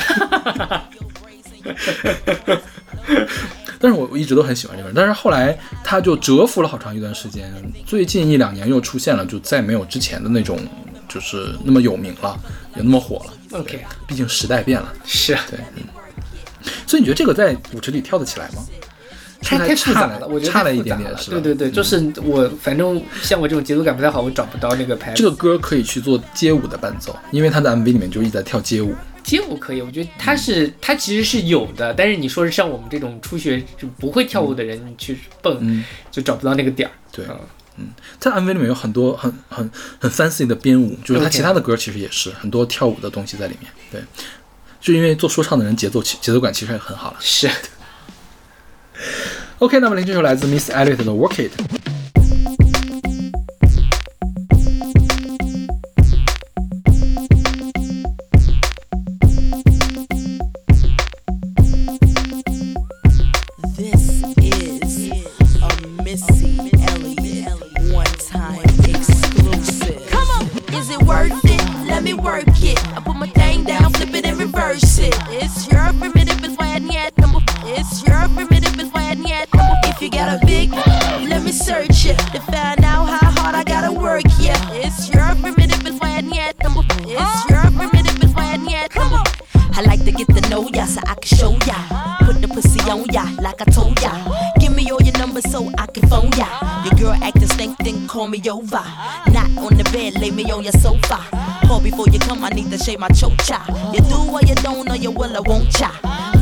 [3.80, 7.50] 但是我我一直都很喜欢这个人，但是后来他就蛰伏了好长一段时间，
[7.86, 10.58] 最近一两年又出现了，就再没有之前的那种
[11.08, 12.38] 就是那么有名了，
[12.76, 13.58] 也那么火了。
[13.58, 15.82] OK 毕竟时代变了，是对，嗯。
[16.86, 18.62] 所以你觉得这个在舞池里跳得起来吗？
[19.40, 21.40] 太太复杂了，我觉得差了一点点是吧？
[21.40, 25.14] 对对对，就是我反正像我这种节奏感不太好，我找不到那个拍。
[25.14, 28.94] 这个歌可以去做街舞的伴奏，因为他的 MV 里面就一直在跳街舞。
[29.22, 36.92] 街舞可以，我觉得它是它其实是有的，但是你说是像我们这种初学就不会跳舞的人去蹦，嗯，就找不到那个点儿。
[37.12, 37.24] 对
[37.78, 43.72] 嗯在 MV 里面有很多很很很 fancy 的编舞，就是他其他的歌其实也是很多跳舞的东西在里面。
[43.90, 44.02] 对，
[44.80, 47.16] 就因为做说唱的人节奏其节奏感其实也很好了。
[47.20, 47.48] 是
[49.60, 51.52] OK，那么听这首来自 Miss Elliott 的 Work It。
[98.42, 98.82] me over.
[99.32, 101.18] Not on the bed, lay me on your sofa.
[101.66, 103.60] Call before you come, I need to shave my chocha.
[103.94, 105.90] You do what you don't, or you will I won't cha.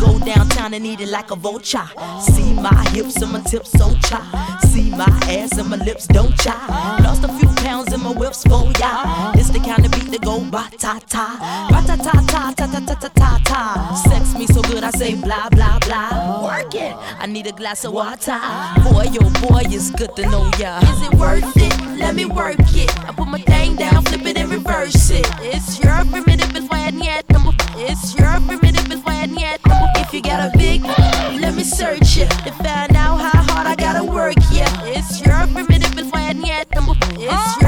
[0.00, 1.88] Go downtown and eat it like a vulture.
[2.20, 4.58] See my hips and my tips, so cha.
[4.66, 6.98] See my ass and my lips, don't cha.
[7.02, 9.32] Lost a few pounds in my whips, for ya.
[9.34, 11.68] It's the kind of beat that go ba ta ta.
[11.70, 13.17] Ba ta ta ta ta ta ta ta.
[14.68, 16.44] Good I say blah blah blah.
[16.44, 16.94] Work it.
[17.18, 18.38] I need a glass of water.
[18.84, 20.78] Boy, oh boy, it's good to know ya.
[20.80, 21.98] Is it worth it?
[21.98, 22.90] Let me work it.
[23.08, 25.26] I put my thing down, flip it and reverse it.
[25.40, 27.52] It's your primitive is why yet number.
[27.76, 29.60] It's your primitive is why yet
[29.96, 33.74] If you got a big, let me search it to find out how hard I
[33.74, 34.36] gotta work.
[34.52, 36.92] Yeah, it's your primitive is why yet number.
[37.16, 37.67] It's your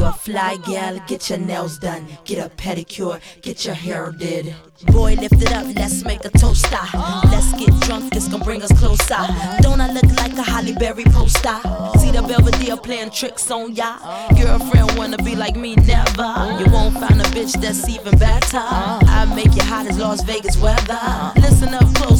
[0.00, 0.16] number.
[0.18, 4.12] If you a fly gal, get your nails done, get a pedicure, get your hair
[4.12, 4.54] did.
[4.86, 6.68] Boy, lift it up, let's make a toaster.
[6.72, 7.28] Ah.
[7.32, 9.18] Let's get drunk, this gon' bring us closer.
[9.60, 11.58] Don't I look like a Holly Berry poster?
[11.98, 13.98] See the Belvedere playing tricks on ya.
[14.36, 16.30] Girlfriend wanna be like me, never.
[16.60, 18.60] You won't find a bitch that's even better.
[18.62, 21.32] I make you hot as Las Vegas weather.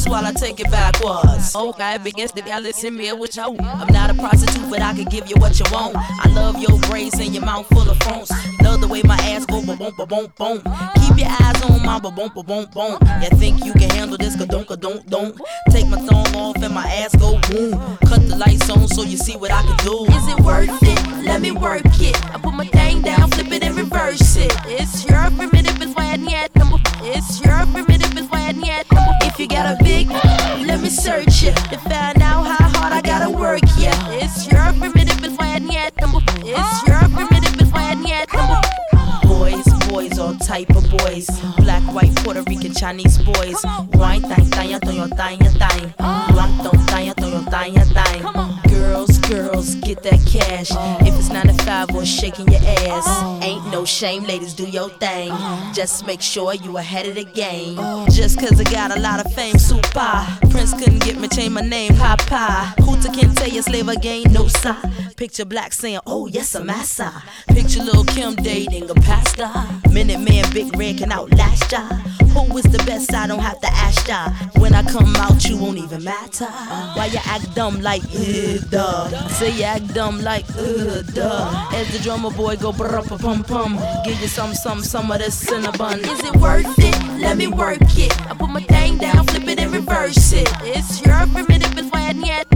[0.09, 1.55] While I take it backwards.
[1.55, 3.43] Okay, begins to y'all listen me what you.
[3.43, 5.95] I'm not a prostitute, but I can give you what you want.
[5.95, 8.31] I love your braids and your mouth full of phones.
[8.63, 10.57] Love the way my ass go boom boom boom boom.
[10.95, 12.97] Keep your eyes on my boom boom boom boom.
[13.21, 14.35] You think you can handle this?
[14.35, 15.39] Ka-don't, ka-don't, don't.
[15.69, 17.73] Take my thumb off and my ass go boom.
[18.07, 20.05] Cut the lights on so you see what I can do.
[20.05, 21.23] Is it worth it?
[21.23, 22.17] Let me work it.
[22.33, 24.51] I put my thing down, flip it and reverse it.
[24.65, 26.79] It's your primitive is why yet number.
[27.03, 28.87] It's your primitive is why yet
[29.39, 33.29] you got a big, let me search it to find out how hard I gotta
[33.29, 33.61] work.
[33.77, 36.11] Yeah, it's your primitive is why I need them.
[36.43, 39.29] It's your primitive is why I need them.
[39.29, 41.29] Boys, boys, all type of boys.
[41.55, 43.55] Black, white, Puerto Rican, Chinese boys.
[43.93, 45.93] Wine, thang, thang, thang, thang, thang, thang.
[46.33, 46.51] Black,
[47.15, 48.68] thang, thang.
[48.79, 50.71] Girls, girls, get that cash.
[51.05, 54.89] If it's nine to five or shaking your ass, ain't no shame, ladies, do your
[54.89, 55.33] thing.
[55.73, 57.75] Just make sure you ahead of the game.
[58.09, 60.25] Just cause I got a lot of fame, super.
[60.49, 62.73] Prince couldn't get me, change my name, Papa.
[62.81, 65.08] Hooter can't tell you slave again, no sign.
[65.19, 67.11] Picture black saying, oh yes, I'm massa.
[67.49, 69.51] Picture little Kim dating a pastor.
[69.91, 71.81] Minute man, big red can outlast ya.
[72.31, 73.13] Who is the best?
[73.13, 74.29] I don't have to ask ya.
[74.61, 76.45] When I come out, you won't even matter.
[76.45, 79.27] Why you act dumb like, uh, duh?
[79.27, 81.69] Say you act dumb like, uh, duh.
[81.73, 83.77] As the drummer boy go brr pum pum.
[84.05, 85.99] Give you some, some, some of this cinnamon.
[85.99, 87.19] Is it worth it?
[87.19, 88.21] Let me work it.
[88.21, 90.47] I put my thing down, flip it and reverse it.
[90.61, 92.47] It's your primitive, it's why I need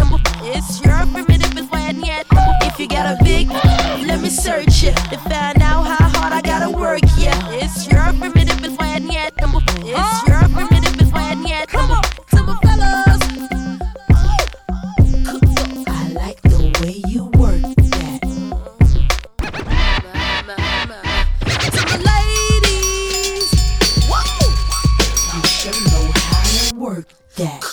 [0.56, 4.84] It's your primitive, it's why I need If you got a big, let me search
[4.84, 7.02] it to find out how hard I gotta work.
[7.18, 11.68] Yeah, it's your primitive, it's why I need It's your primitive, it's why I need
[11.68, 13.22] Come on, to my fellas.
[15.88, 18.22] I like the way you work that.
[21.74, 23.52] To my ladies,
[25.34, 27.73] you sure know how to work that.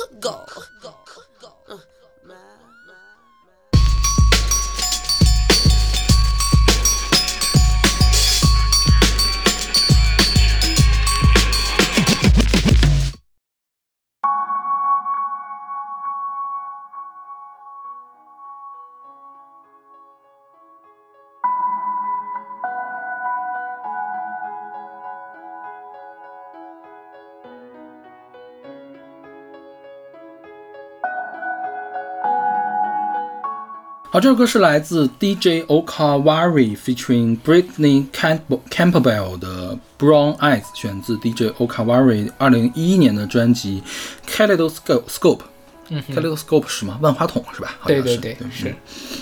[34.13, 43.81] 好，这首歌是来自 DJ Okawari featuring Britney Camp Campbell 的 Brown Eyes，选自 DJ Okawari 二零一一年的专辑
[44.27, 45.43] Kaleidoscope Scope。
[45.91, 46.99] 嗯 Kaleidoscope 是吗？
[47.01, 47.77] 万花筒是吧？
[47.79, 48.77] 好像是对对对对，是嗯。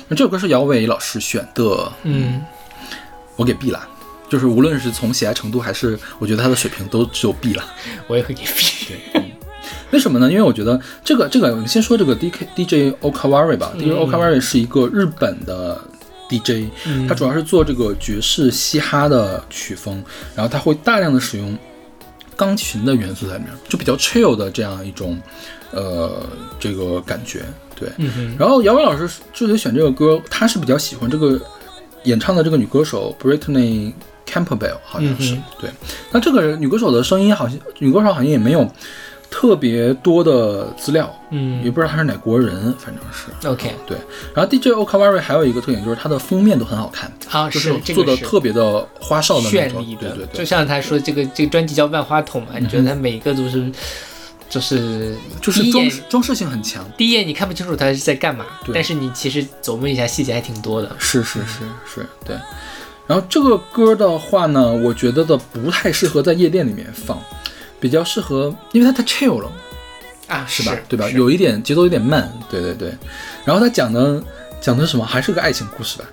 [0.09, 2.43] 那这首歌是姚伟老师选的，嗯，
[3.37, 3.87] 我给 B 了。
[4.31, 7.63] 就是无论是从喜爱程度还是我觉得他的水平都只有 B 了。
[8.07, 9.18] 我也会给 B。
[9.91, 10.31] 为什么呢？
[10.31, 13.73] 因为我觉得这个这个，我们先说这个 D K D J Okawari 吧。
[13.77, 15.81] DJ 嗯 Okawari 是一个日本的
[16.29, 20.03] DJ，、嗯他主要是做这个爵士嘻哈的曲风，
[20.35, 21.57] 然后他会大量的使用
[22.37, 25.19] 钢琴的元素在里面，就比较 chill 的这样一种
[25.73, 26.23] 呃
[26.61, 27.43] 这个感觉。
[27.75, 31.41] 对，嗯然后姚伟老师之所以选这个歌，他是比较喜欢这个
[32.05, 33.93] 演唱的这个女歌手 Brittany
[34.27, 35.71] Campbell，好像是、嗯对。
[36.13, 38.69] 那这个女歌手的声音好像女歌手好像也没有
[39.31, 41.63] 特别多的资料，嗯。
[41.65, 43.49] 也不知道他是哪国人，反正是。
[43.49, 43.97] OK 对，
[44.35, 53.71] 然后 DJ Okawari 还有一个特点就是它的封面都很好看，啊就是做的特别的花哨的那种，绚丽的，对对对，就像他说这个这个专辑叫万花筒嘛，你觉得它每一个都是
[54.49, 58.75] 就是就是装饰装饰性很强，第一眼你看不清楚他是在干嘛，对。
[58.75, 60.91] 但是你其实琢磨一下细节还挺多的。
[60.99, 62.35] 是是是是，对。
[63.07, 67.19] 然后这个歌的话呢，我觉得的不太适合在夜店里面放，
[67.81, 69.53] 比较适合，因为它太 chill 了，
[70.27, 70.77] 啊，是吧？
[70.89, 71.09] 对吧？
[71.11, 72.93] 有一点节奏有点慢，对对对。
[73.45, 74.23] 然后他讲的
[74.61, 76.05] 讲的什么，还是个爱情故事吧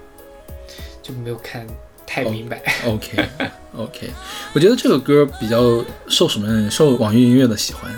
[1.02, 1.66] 就没有看
[2.06, 2.62] 太明白。
[2.86, 3.30] ？OK
[3.78, 4.10] OK，
[4.54, 6.70] 我觉得这个歌比较受什么？
[6.70, 7.92] 受网易音乐的喜欢。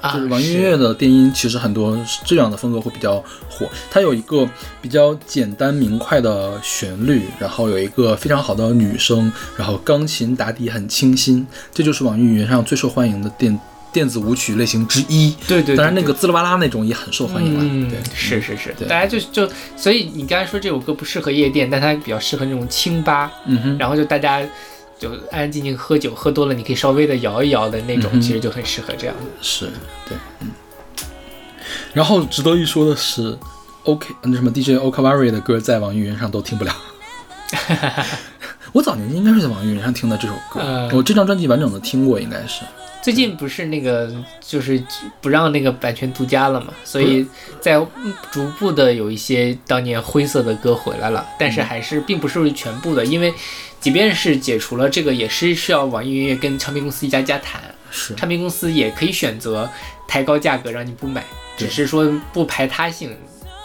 [0.00, 3.68] 啊，就是网易音乐的电音，其实很多这样的风格会比较火。
[3.90, 4.48] 它有一个
[4.80, 13.58] 比较简单明快的旋律，然后有一个非常好的女声，然后钢琴打底很清新，这就是网易云上最受欢迎的电
[13.92, 15.34] 电子舞曲类型之一。
[15.46, 17.60] 对对对当然那个滋啦哇啦那种也很受欢迎了。
[17.64, 24.40] 嗯对，，是是是，对大家就就，所以你刚才说这首歌不适合夜店，但它比较适合那种清吧，嗯哼，然后就大家
[24.98, 29.22] 就安安静静喝酒，喝多了你可以稍微的摇一摇的那种，嗯其实就很适合这样的。
[29.40, 29.70] 是
[30.08, 30.50] 对，嗯。
[31.92, 33.36] 然后值得一说的是
[33.84, 36.74] ，OK，那什么 DJ Okawari 的歌在网易云上都听不了。
[38.72, 42.62] 我早年间应该是在网易云上听的这首歌，呃我这张专辑完整的听过，应该是。
[43.00, 44.82] 最近不是那个就是
[45.22, 47.26] 不让那个版权独家了嘛，所以
[47.60, 53.32] 在嗯逐步的有一些当年灰色的歌回来了，但是还是并不是全部的，因为
[53.80, 59.68] 即便是解除了这个，也是需要网易云音乐跟唱片公司一家家谈，是，唱片公司也可以选择
[60.06, 61.24] 抬高价格让你不买，
[61.56, 63.16] 只是说不排他性，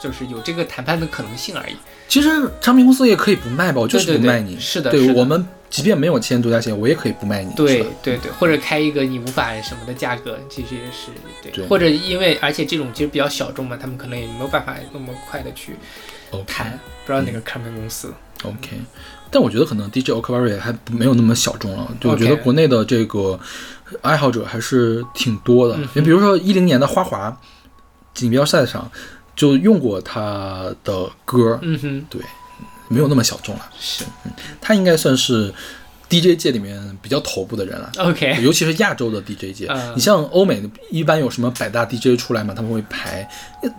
[0.01, 1.73] 就是有这个谈判的可能性而已。
[2.07, 2.29] 其实
[2.61, 4.59] 唱片公司也可以不卖吧，我就是不卖你。
[4.59, 7.51] 是的是的对我们即便没有签独家协议，我也可以不卖你。
[7.55, 11.09] 对对对，或者开一个你无法什么的价格，其实也是
[11.41, 15.73] 对，对或者因为而且这种其实比较小众嘛，他们可能也没有办法那么快的去
[16.45, 18.13] 谈，不知道哪个唱片公司。
[18.43, 18.77] OK，
[19.33, 21.91] 但我觉得可能 DJ Okawari 还没有那么小众了。
[21.99, 23.39] 就我觉得国内的这个
[24.01, 25.75] 爱好者还是挺多的。
[25.95, 27.35] 你、比如说一零年的花滑
[28.13, 28.89] 锦标赛上
[29.35, 32.21] 就用过他的歌，嗯哼，对，
[32.87, 33.67] 没有那么小众了。
[33.79, 34.05] 是
[34.61, 35.51] 他应该算是
[36.07, 37.91] DJ 界里面比较头部的人了。
[37.97, 40.61] OK，尤其是亚洲的 DJ 界，嗯你像欧美
[40.91, 43.27] 一般有什么百大 DJ 出来嘛，他们会排，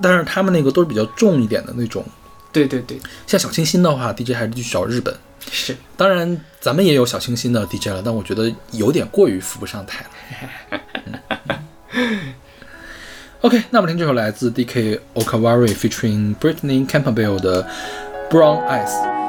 [0.02, 2.05] 但是他们那个都是比较重一点的那种。
[2.50, 5.14] 对对对，像小清新的话，DJ 还是去找日本。
[5.51, 10.80] 是当然，咱们也有小清新的 DJ 了，但我觉得有点过于扶不上台了。
[11.92, 12.34] 嗯
[13.42, 17.68] OK，那我们听这首来自 DK Okawari featuring Britney Campbell 的
[18.30, 19.24] Brown Eyes。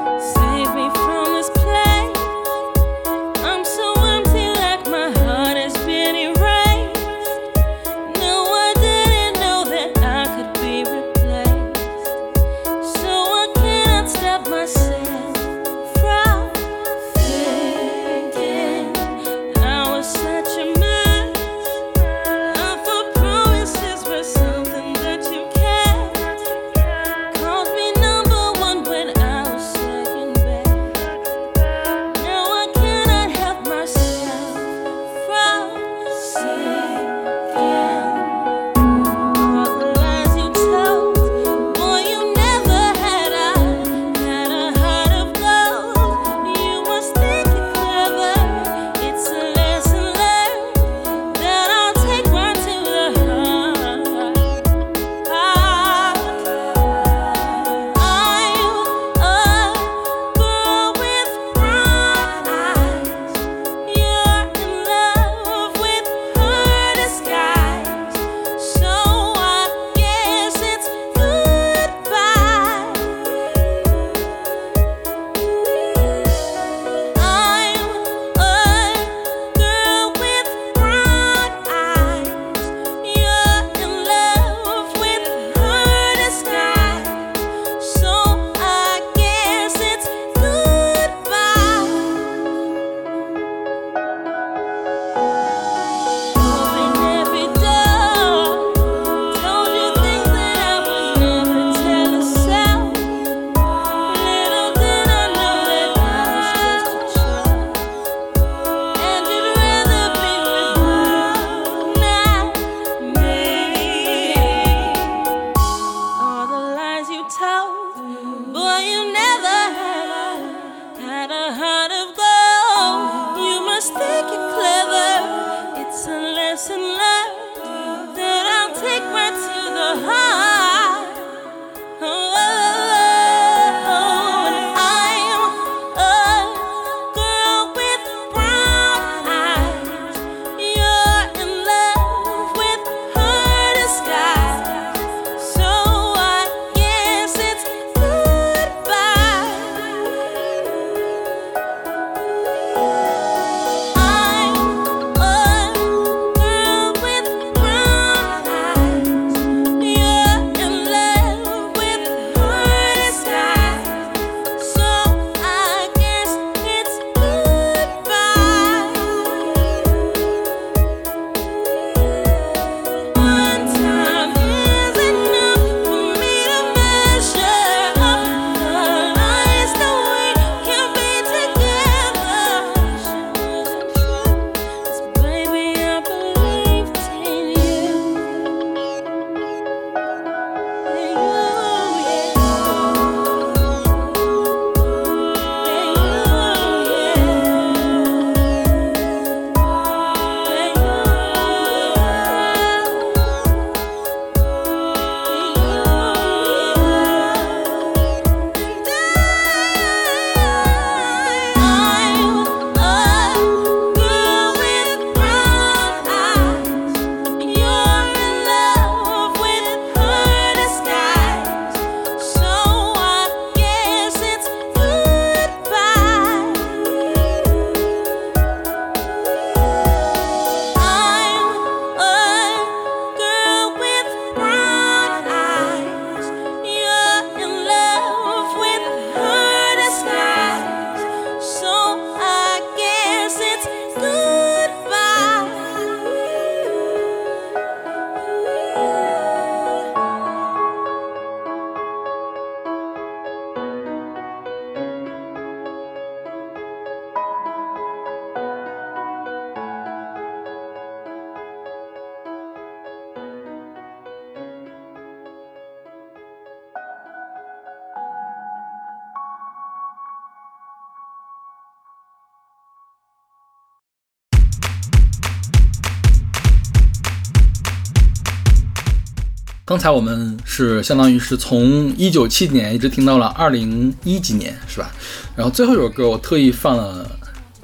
[279.76, 284.90] 刚才我们是相当于是从一九七年一直听到了二零一几年，是吧？
[285.36, 287.06] 然后最后一首歌我特意放了，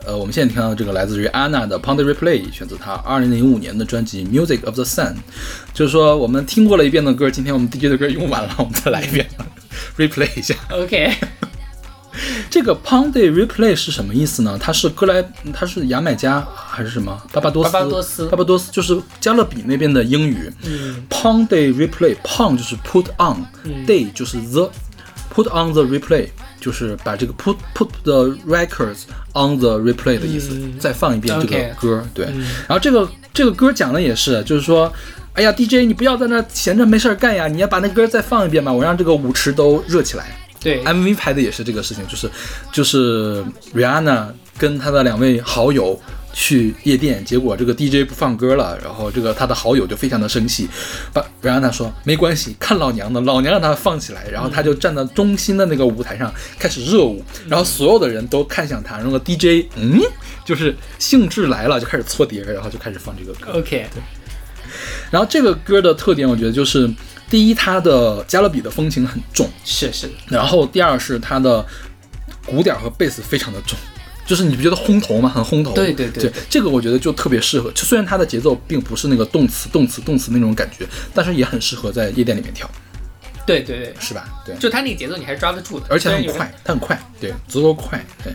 [0.05, 5.15] 呃，我们现在听到的这个来自于安娜的《Pond Replay，》，选择她二零零五年的专辑《Music of the Sun》。
[5.73, 9.27] 就是说，我们听过了一遍的歌，今天我们 DJ 的歌用完了，我们再来一遍
[9.97, 10.55] ，replay 一下。
[10.69, 11.15] OK，
[12.51, 14.59] 这个 Pound Replay 是什么意思呢？
[14.61, 17.21] 它是哥莱，它是牙买加还是什么？
[17.33, 20.53] 巴巴多斯，巴巴多斯巴巴多斯就是加勒比那边的英语。
[20.65, 26.29] 嗯 Pound Replay，Pound 就是 put on，Day 嗯就是 the，put on the replay
[26.61, 32.07] 就是把这个 put put the records on the replay 的意思，嗯再放一遍这个歌。
[32.13, 34.93] 对，嗯然后这个这个歌讲的也是，就是说。
[35.35, 37.49] 哎呀，DJ，你不要在那闲着没事儿干呀！
[37.49, 40.27] 你要把那歌再放一遍嘛，我让这个舞池都热起来。
[40.63, 40.83] 对。
[40.85, 42.31] MV 拍的也是这个事情，就是
[42.73, 43.45] 就是
[43.75, 46.01] Rihanna 跟她的两位好友
[46.33, 50.67] 去夜店，结果这个 DJ 不放歌了，然后这个他的好友就非常的生气，
[51.13, 60.01] 把 Rihanna 说没关系，看老娘的，老娘让他放起来，然后他就站到中心的那个舞台上开始热舞，然后所有的人都看向他，然后 DJ 嗯，
[60.45, 63.59] 就是兴致来了，就开始搓碟，然后就开始放这个歌。
[63.59, 63.87] OK，
[65.11, 66.91] 然后这个歌的特点，我觉得就是
[67.33, 71.65] 第一，它的加勒比的风情很重，是是，然后第二是它的
[72.45, 73.79] 鼓点和贝斯非常的重，
[74.27, 75.31] 就是你不觉得轰头吗？
[75.31, 75.73] 很轰头。
[75.73, 77.73] 对对对对，这个我觉得就特别适合。
[77.73, 82.71] 就虽然它的节奏并不是那个动词动词动词那种感觉，但是也很适合在夜店里面跳，
[83.47, 84.29] 对对对，是吧？
[84.45, 88.35] 对，就它那个节奏你还是抓得住的，而且很快，它很快，对，足够快，对。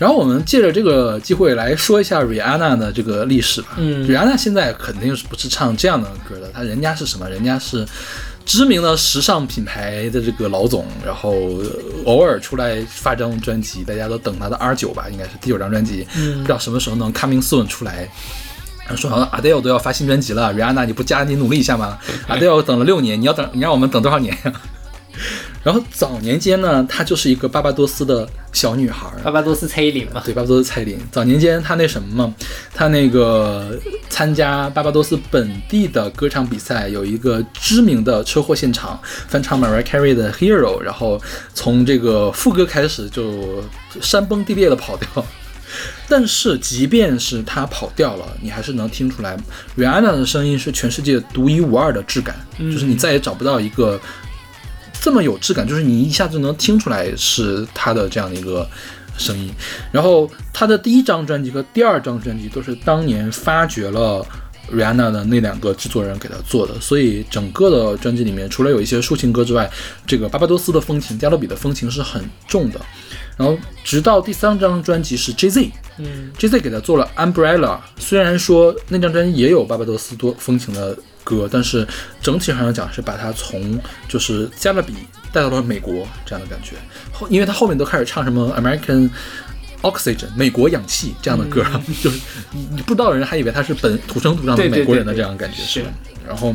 [0.00, 3.76] 嗯然后我们借着这个机会来说一下 Rihanna 的这个历史吧。
[3.76, 7.28] 嗯，Rihanna 现在肯定是不是唱这样的歌的，她人家是什么？
[7.28, 7.86] 人家是
[8.46, 11.66] 知名的时尚品牌的这个老总，然后呃
[12.06, 18.08] 偶尔出来发张专辑，大家都等她的 R 九吧，应该是第九张专辑，嗯不知道什么时候能 coming soon 出来。
[18.96, 24.52] 说好像 Adele 都要发新专辑了，Rihanna 你不加紧努力一下吗？Adele 等了六年，你要等你让我们等多少年呀、
[25.62, 30.98] 然后早年间呢，她就是一个巴巴多斯的小女孩儿，巴巴多斯蔡依林嘛，对，巴巴多斯蔡依林。
[31.12, 32.34] 早年间她那什么嘛，
[32.74, 33.78] 她那个
[34.08, 38.98] 参加巴巴多斯本地的歌唱比赛，有一个知名的车祸现场
[39.28, 41.20] 翻唱 Mariah Carey 的 Hero，然后
[41.52, 43.62] 从这个副歌开始就
[44.00, 45.24] 山崩地裂的跑掉。
[46.08, 49.36] 但是，即便是她跑掉了，你还是能听出来
[49.78, 54.00] ，Rihanna 的声音是全世界独一无二的质感，就是你再也找不到一个
[55.00, 58.68] 这么有质感，就是你一下就能听出来是他的这样的一个
[59.16, 59.50] 声音。
[59.90, 64.24] 然后他的第一张专辑和第二张专辑都是当年发掘了
[64.72, 69.68] Rihanna 的那两个制作人给他做的，所以整个的专辑里面，除了有一些抒情歌之外，
[70.06, 72.80] 这个巴巴多斯的风情、加勒比的风情是很重的。
[73.36, 81.86] 然后直到第三张专辑是 Jay-Z，嗯 Jay-Z 给他做了 Umbrella，虽然说那张专辑也有巴巴多斯多风情的歌，但是
[82.20, 83.78] 整体上来讲是把它从
[84.08, 84.94] 就是加勒比
[85.32, 86.76] 带到了美国这样的感觉。
[87.12, 89.10] 后因为他后面都开始唱什么 American
[89.82, 91.64] Oxygen 美国氧气这样的歌，
[92.02, 92.20] 就是
[92.52, 95.88] 你你不知道的人还以为他是本土生土长的美国人的这样的感觉，是吧？
[96.26, 96.54] 然后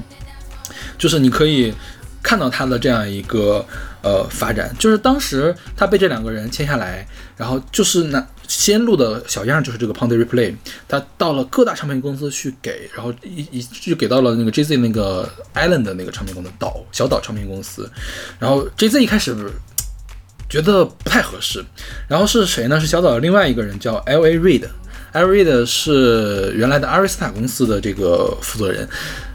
[0.97, 1.73] 就是你可以
[2.21, 3.65] 看到他的这样一个
[4.01, 10.55] 呃发展，就是当时他被这两个人签下来，然后就是那先录的小样就是这个 Pound Replay，
[10.87, 17.89] 他到了各大唱片公司去给，然后一一就给到了那个 JZ 那个 Island 的那个唱片公司岛小岛唱片公司，
[18.39, 19.35] 然后 JZ 一开始。
[20.47, 21.65] 觉得不太合适，
[22.07, 22.79] 然后是谁呢？
[22.79, 28.87] 是小岛的另外一个人叫 L A Reed，L A Reid 是原来的阿瑞斯塔公司的这个负责人，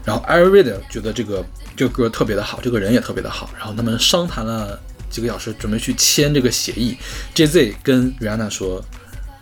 [0.05, 4.79] 然后 L A Reid 觉得这个这个歌特别的好，这个人也特别的好，然后他们商谈了
[5.09, 6.97] 几个小时，准备去签这个协议。
[7.35, 8.81] J Z 跟袁娅楠说：“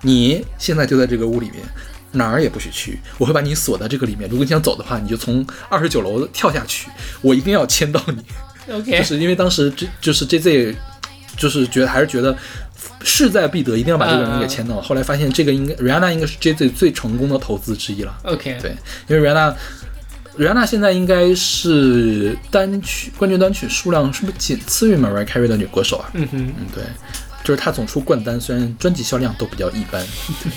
[0.02, 1.64] 你现在就在这个屋里面，
[2.12, 4.30] 哪儿也不许去，我会把你锁在这个里面。
[4.30, 6.90] 如果你想走的话，你就从二十九楼跳下去，
[7.22, 8.24] 我一定要签到你。”
[8.72, 10.76] OK，就是因为当时这就是 J Z，
[11.36, 12.38] 就是觉得还是觉得
[13.04, 14.80] 势在必得，一定要把这个人给签到。
[14.80, 18.16] 后来发现这个应该 Rihanna 应该是 J Z 最成功的投资之一了。
[18.24, 18.76] OK，对，
[19.08, 19.56] 因为 Rihanna
[20.38, 26.10] Rihanna 现在应该是单曲冠军单曲数量是不是仅次于 Mariah Carey 的女歌手啊？
[26.14, 26.84] 嗯哼，嗯，对，
[27.50, 30.06] 就是他总出冠单，虽然专辑销量都比较一般，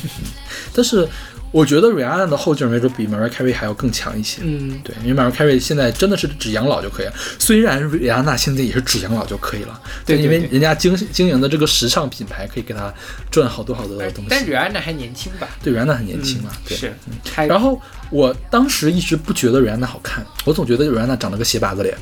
[0.77, 1.09] 但是
[1.51, 4.43] 我觉得 Rihanna 的后劲儿没准比 Mariah Carey 还要更强一些。
[4.45, 12.93] 嗯，对，因为 Mariah Carey 现在真的是只养老就可以了，虽然 Rihanna 现在也是只养老就可以了，对对对因为人家经经营的这个时尚品牌可以给他
[13.31, 14.29] 赚好多好多的东西。
[14.29, 15.49] 但 Rihanna 还年轻吧？
[15.65, 16.77] 对 Rihanna 很年轻嘛，对。
[16.77, 16.93] 嗯是，
[17.35, 21.97] 还然后我当时一直不觉得 Rihanna 好看，我总觉得 Rihanna 长了个斜拔子脸。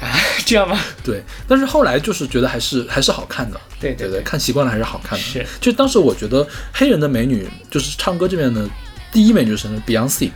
[0.00, 0.08] 啊，
[0.46, 0.78] 这样吗？
[1.04, 5.24] 对，但是后来就是觉得还是还是好看的，对对对对，看习惯了还是好看的。
[5.24, 8.68] 是，就当时我觉得黑人的美女，就是唱歌这边的
[9.12, 10.30] 第一美女是 Beyonce。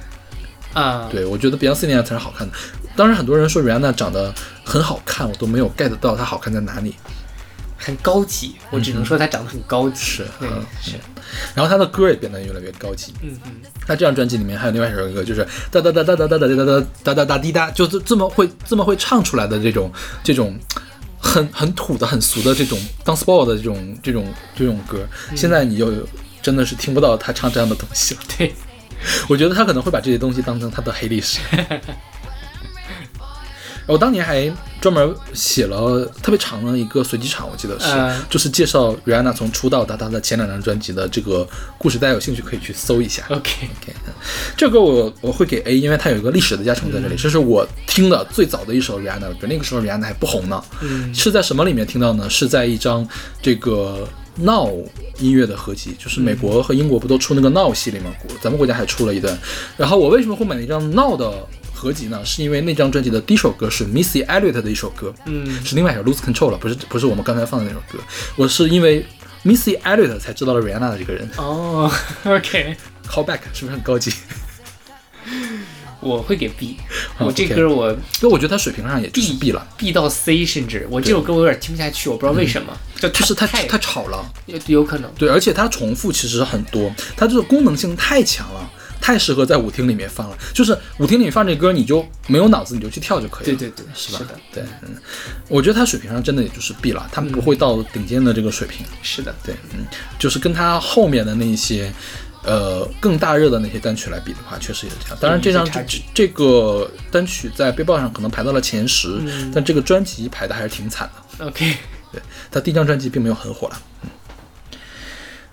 [0.74, 2.54] 啊，对，我觉得 Beyonce 那样才是好看的。
[2.96, 4.34] 当然，很多人说 Rihanna 长得
[4.64, 6.94] 很好看，我都没有 get 到她好看在哪里。
[7.84, 9.96] 很高级，我只能说他长得很高级。
[10.02, 10.26] 是
[10.82, 10.92] 是，
[11.54, 13.12] 然后他的歌也变得越来越高级。
[13.20, 13.52] 嗯嗯，
[13.86, 19.92] 那这张专辑里面还有另外一首歌，就是哒哒哒哒哒哒哒哒哒哒哒哒滴哒，就是这么会这么会唱出来的这种
[20.22, 20.58] 这种
[21.18, 25.06] 很很土的很俗的这种 dance ball 的这种这种这种歌，
[25.36, 25.92] 现在你就
[26.40, 28.20] 真的是听不到他唱这样的东西了。
[28.38, 28.54] 对，
[29.28, 31.40] 我觉得他可能会把这些东西当成他的黑历史。
[33.86, 34.50] 我当年还
[34.80, 41.46] 专门写了特别长的一个随机场，我记得是，嗯就是介绍 Rihanna 从出道到她的前两张专辑的这个
[41.78, 43.22] 故事，大家有兴趣可以去搜一下。
[43.28, 43.92] OK，OK，
[44.56, 47.14] 这歌我我会给 A，因为它有一个历史的加成在这里。
[47.16, 50.62] 这是我听的最早的一首 Rihanna 的歌，那个时候 Rihanna 还不红呢。
[50.80, 52.28] 嗯是在什么里面听到呢？
[52.28, 53.06] 是在一张
[53.40, 54.70] 这个 Now
[55.18, 58.10] 音乐的合集，就是美国和英国不都出那个 Now 系列吗？
[58.40, 59.38] 咱们国家还出了一段。
[59.76, 62.24] 然后我为什么会买一张 Now 的合集呢？
[62.24, 67.98] 是因为那张专辑的第一首歌是 Missy Elliott 的一首歌，嗯是另外一首 Lose Control 了，不是不是我们刚才放的那首歌。
[68.36, 69.04] 我是因为
[69.44, 71.28] Missy Elliott 才知道了 Rihanna 的这个人。
[71.36, 71.90] 哦
[72.24, 74.12] ，OK，Callback 是不是很高级？
[76.00, 76.76] 我会给 B，
[77.16, 84.22] 好我这歌我因为我觉得他水平上也就是 B 了，B 到 C，甚至我这首歌我有点听不下去，我不知道为什么，就就是太太太吵了。
[84.44, 88.70] 有有可能，对，而且它重复其实很多，它这个功能性太强了，
[89.04, 90.38] 太适合在舞厅里面放了。
[90.54, 93.56] 就是舞厅里面放这歌，你就没有脑子，你就去跳就可以了。
[93.58, 94.18] 对对对，是吧？
[94.18, 94.96] 是的，对，嗯，
[95.46, 98.86] 我觉得他水平上真的也就是 B 了，他不会到顶尖的这个水平。
[99.02, 99.84] 是的，对，嗯，
[100.18, 101.92] 就是跟他后面的那一些，
[102.44, 105.18] 呃，更大热的那些单曲来比的话，确实也是这样。
[105.20, 111.44] 当然，这张这有一些差距这个单曲在 Billboard 上可能排到了前十，嗯但这个专辑排的还是挺惨的。
[111.44, 111.76] OK，
[112.10, 113.78] 对，他第一张专辑并没有很火了。
[114.04, 114.10] 嗯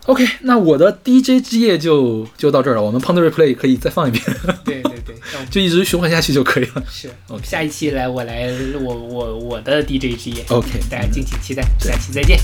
[0.07, 2.81] OK，那我的 DJ 之夜就就到这儿了。
[2.81, 4.23] 我们 Pound Replay 可以再放一遍，
[4.65, 5.15] 对 对对，
[5.51, 6.83] 就一直循环下去就可以了。
[6.89, 8.49] 是 OK 下一期来我来
[8.81, 12.39] 我我我的 DJ 之夜 OK 大家敬请期待，下期再见。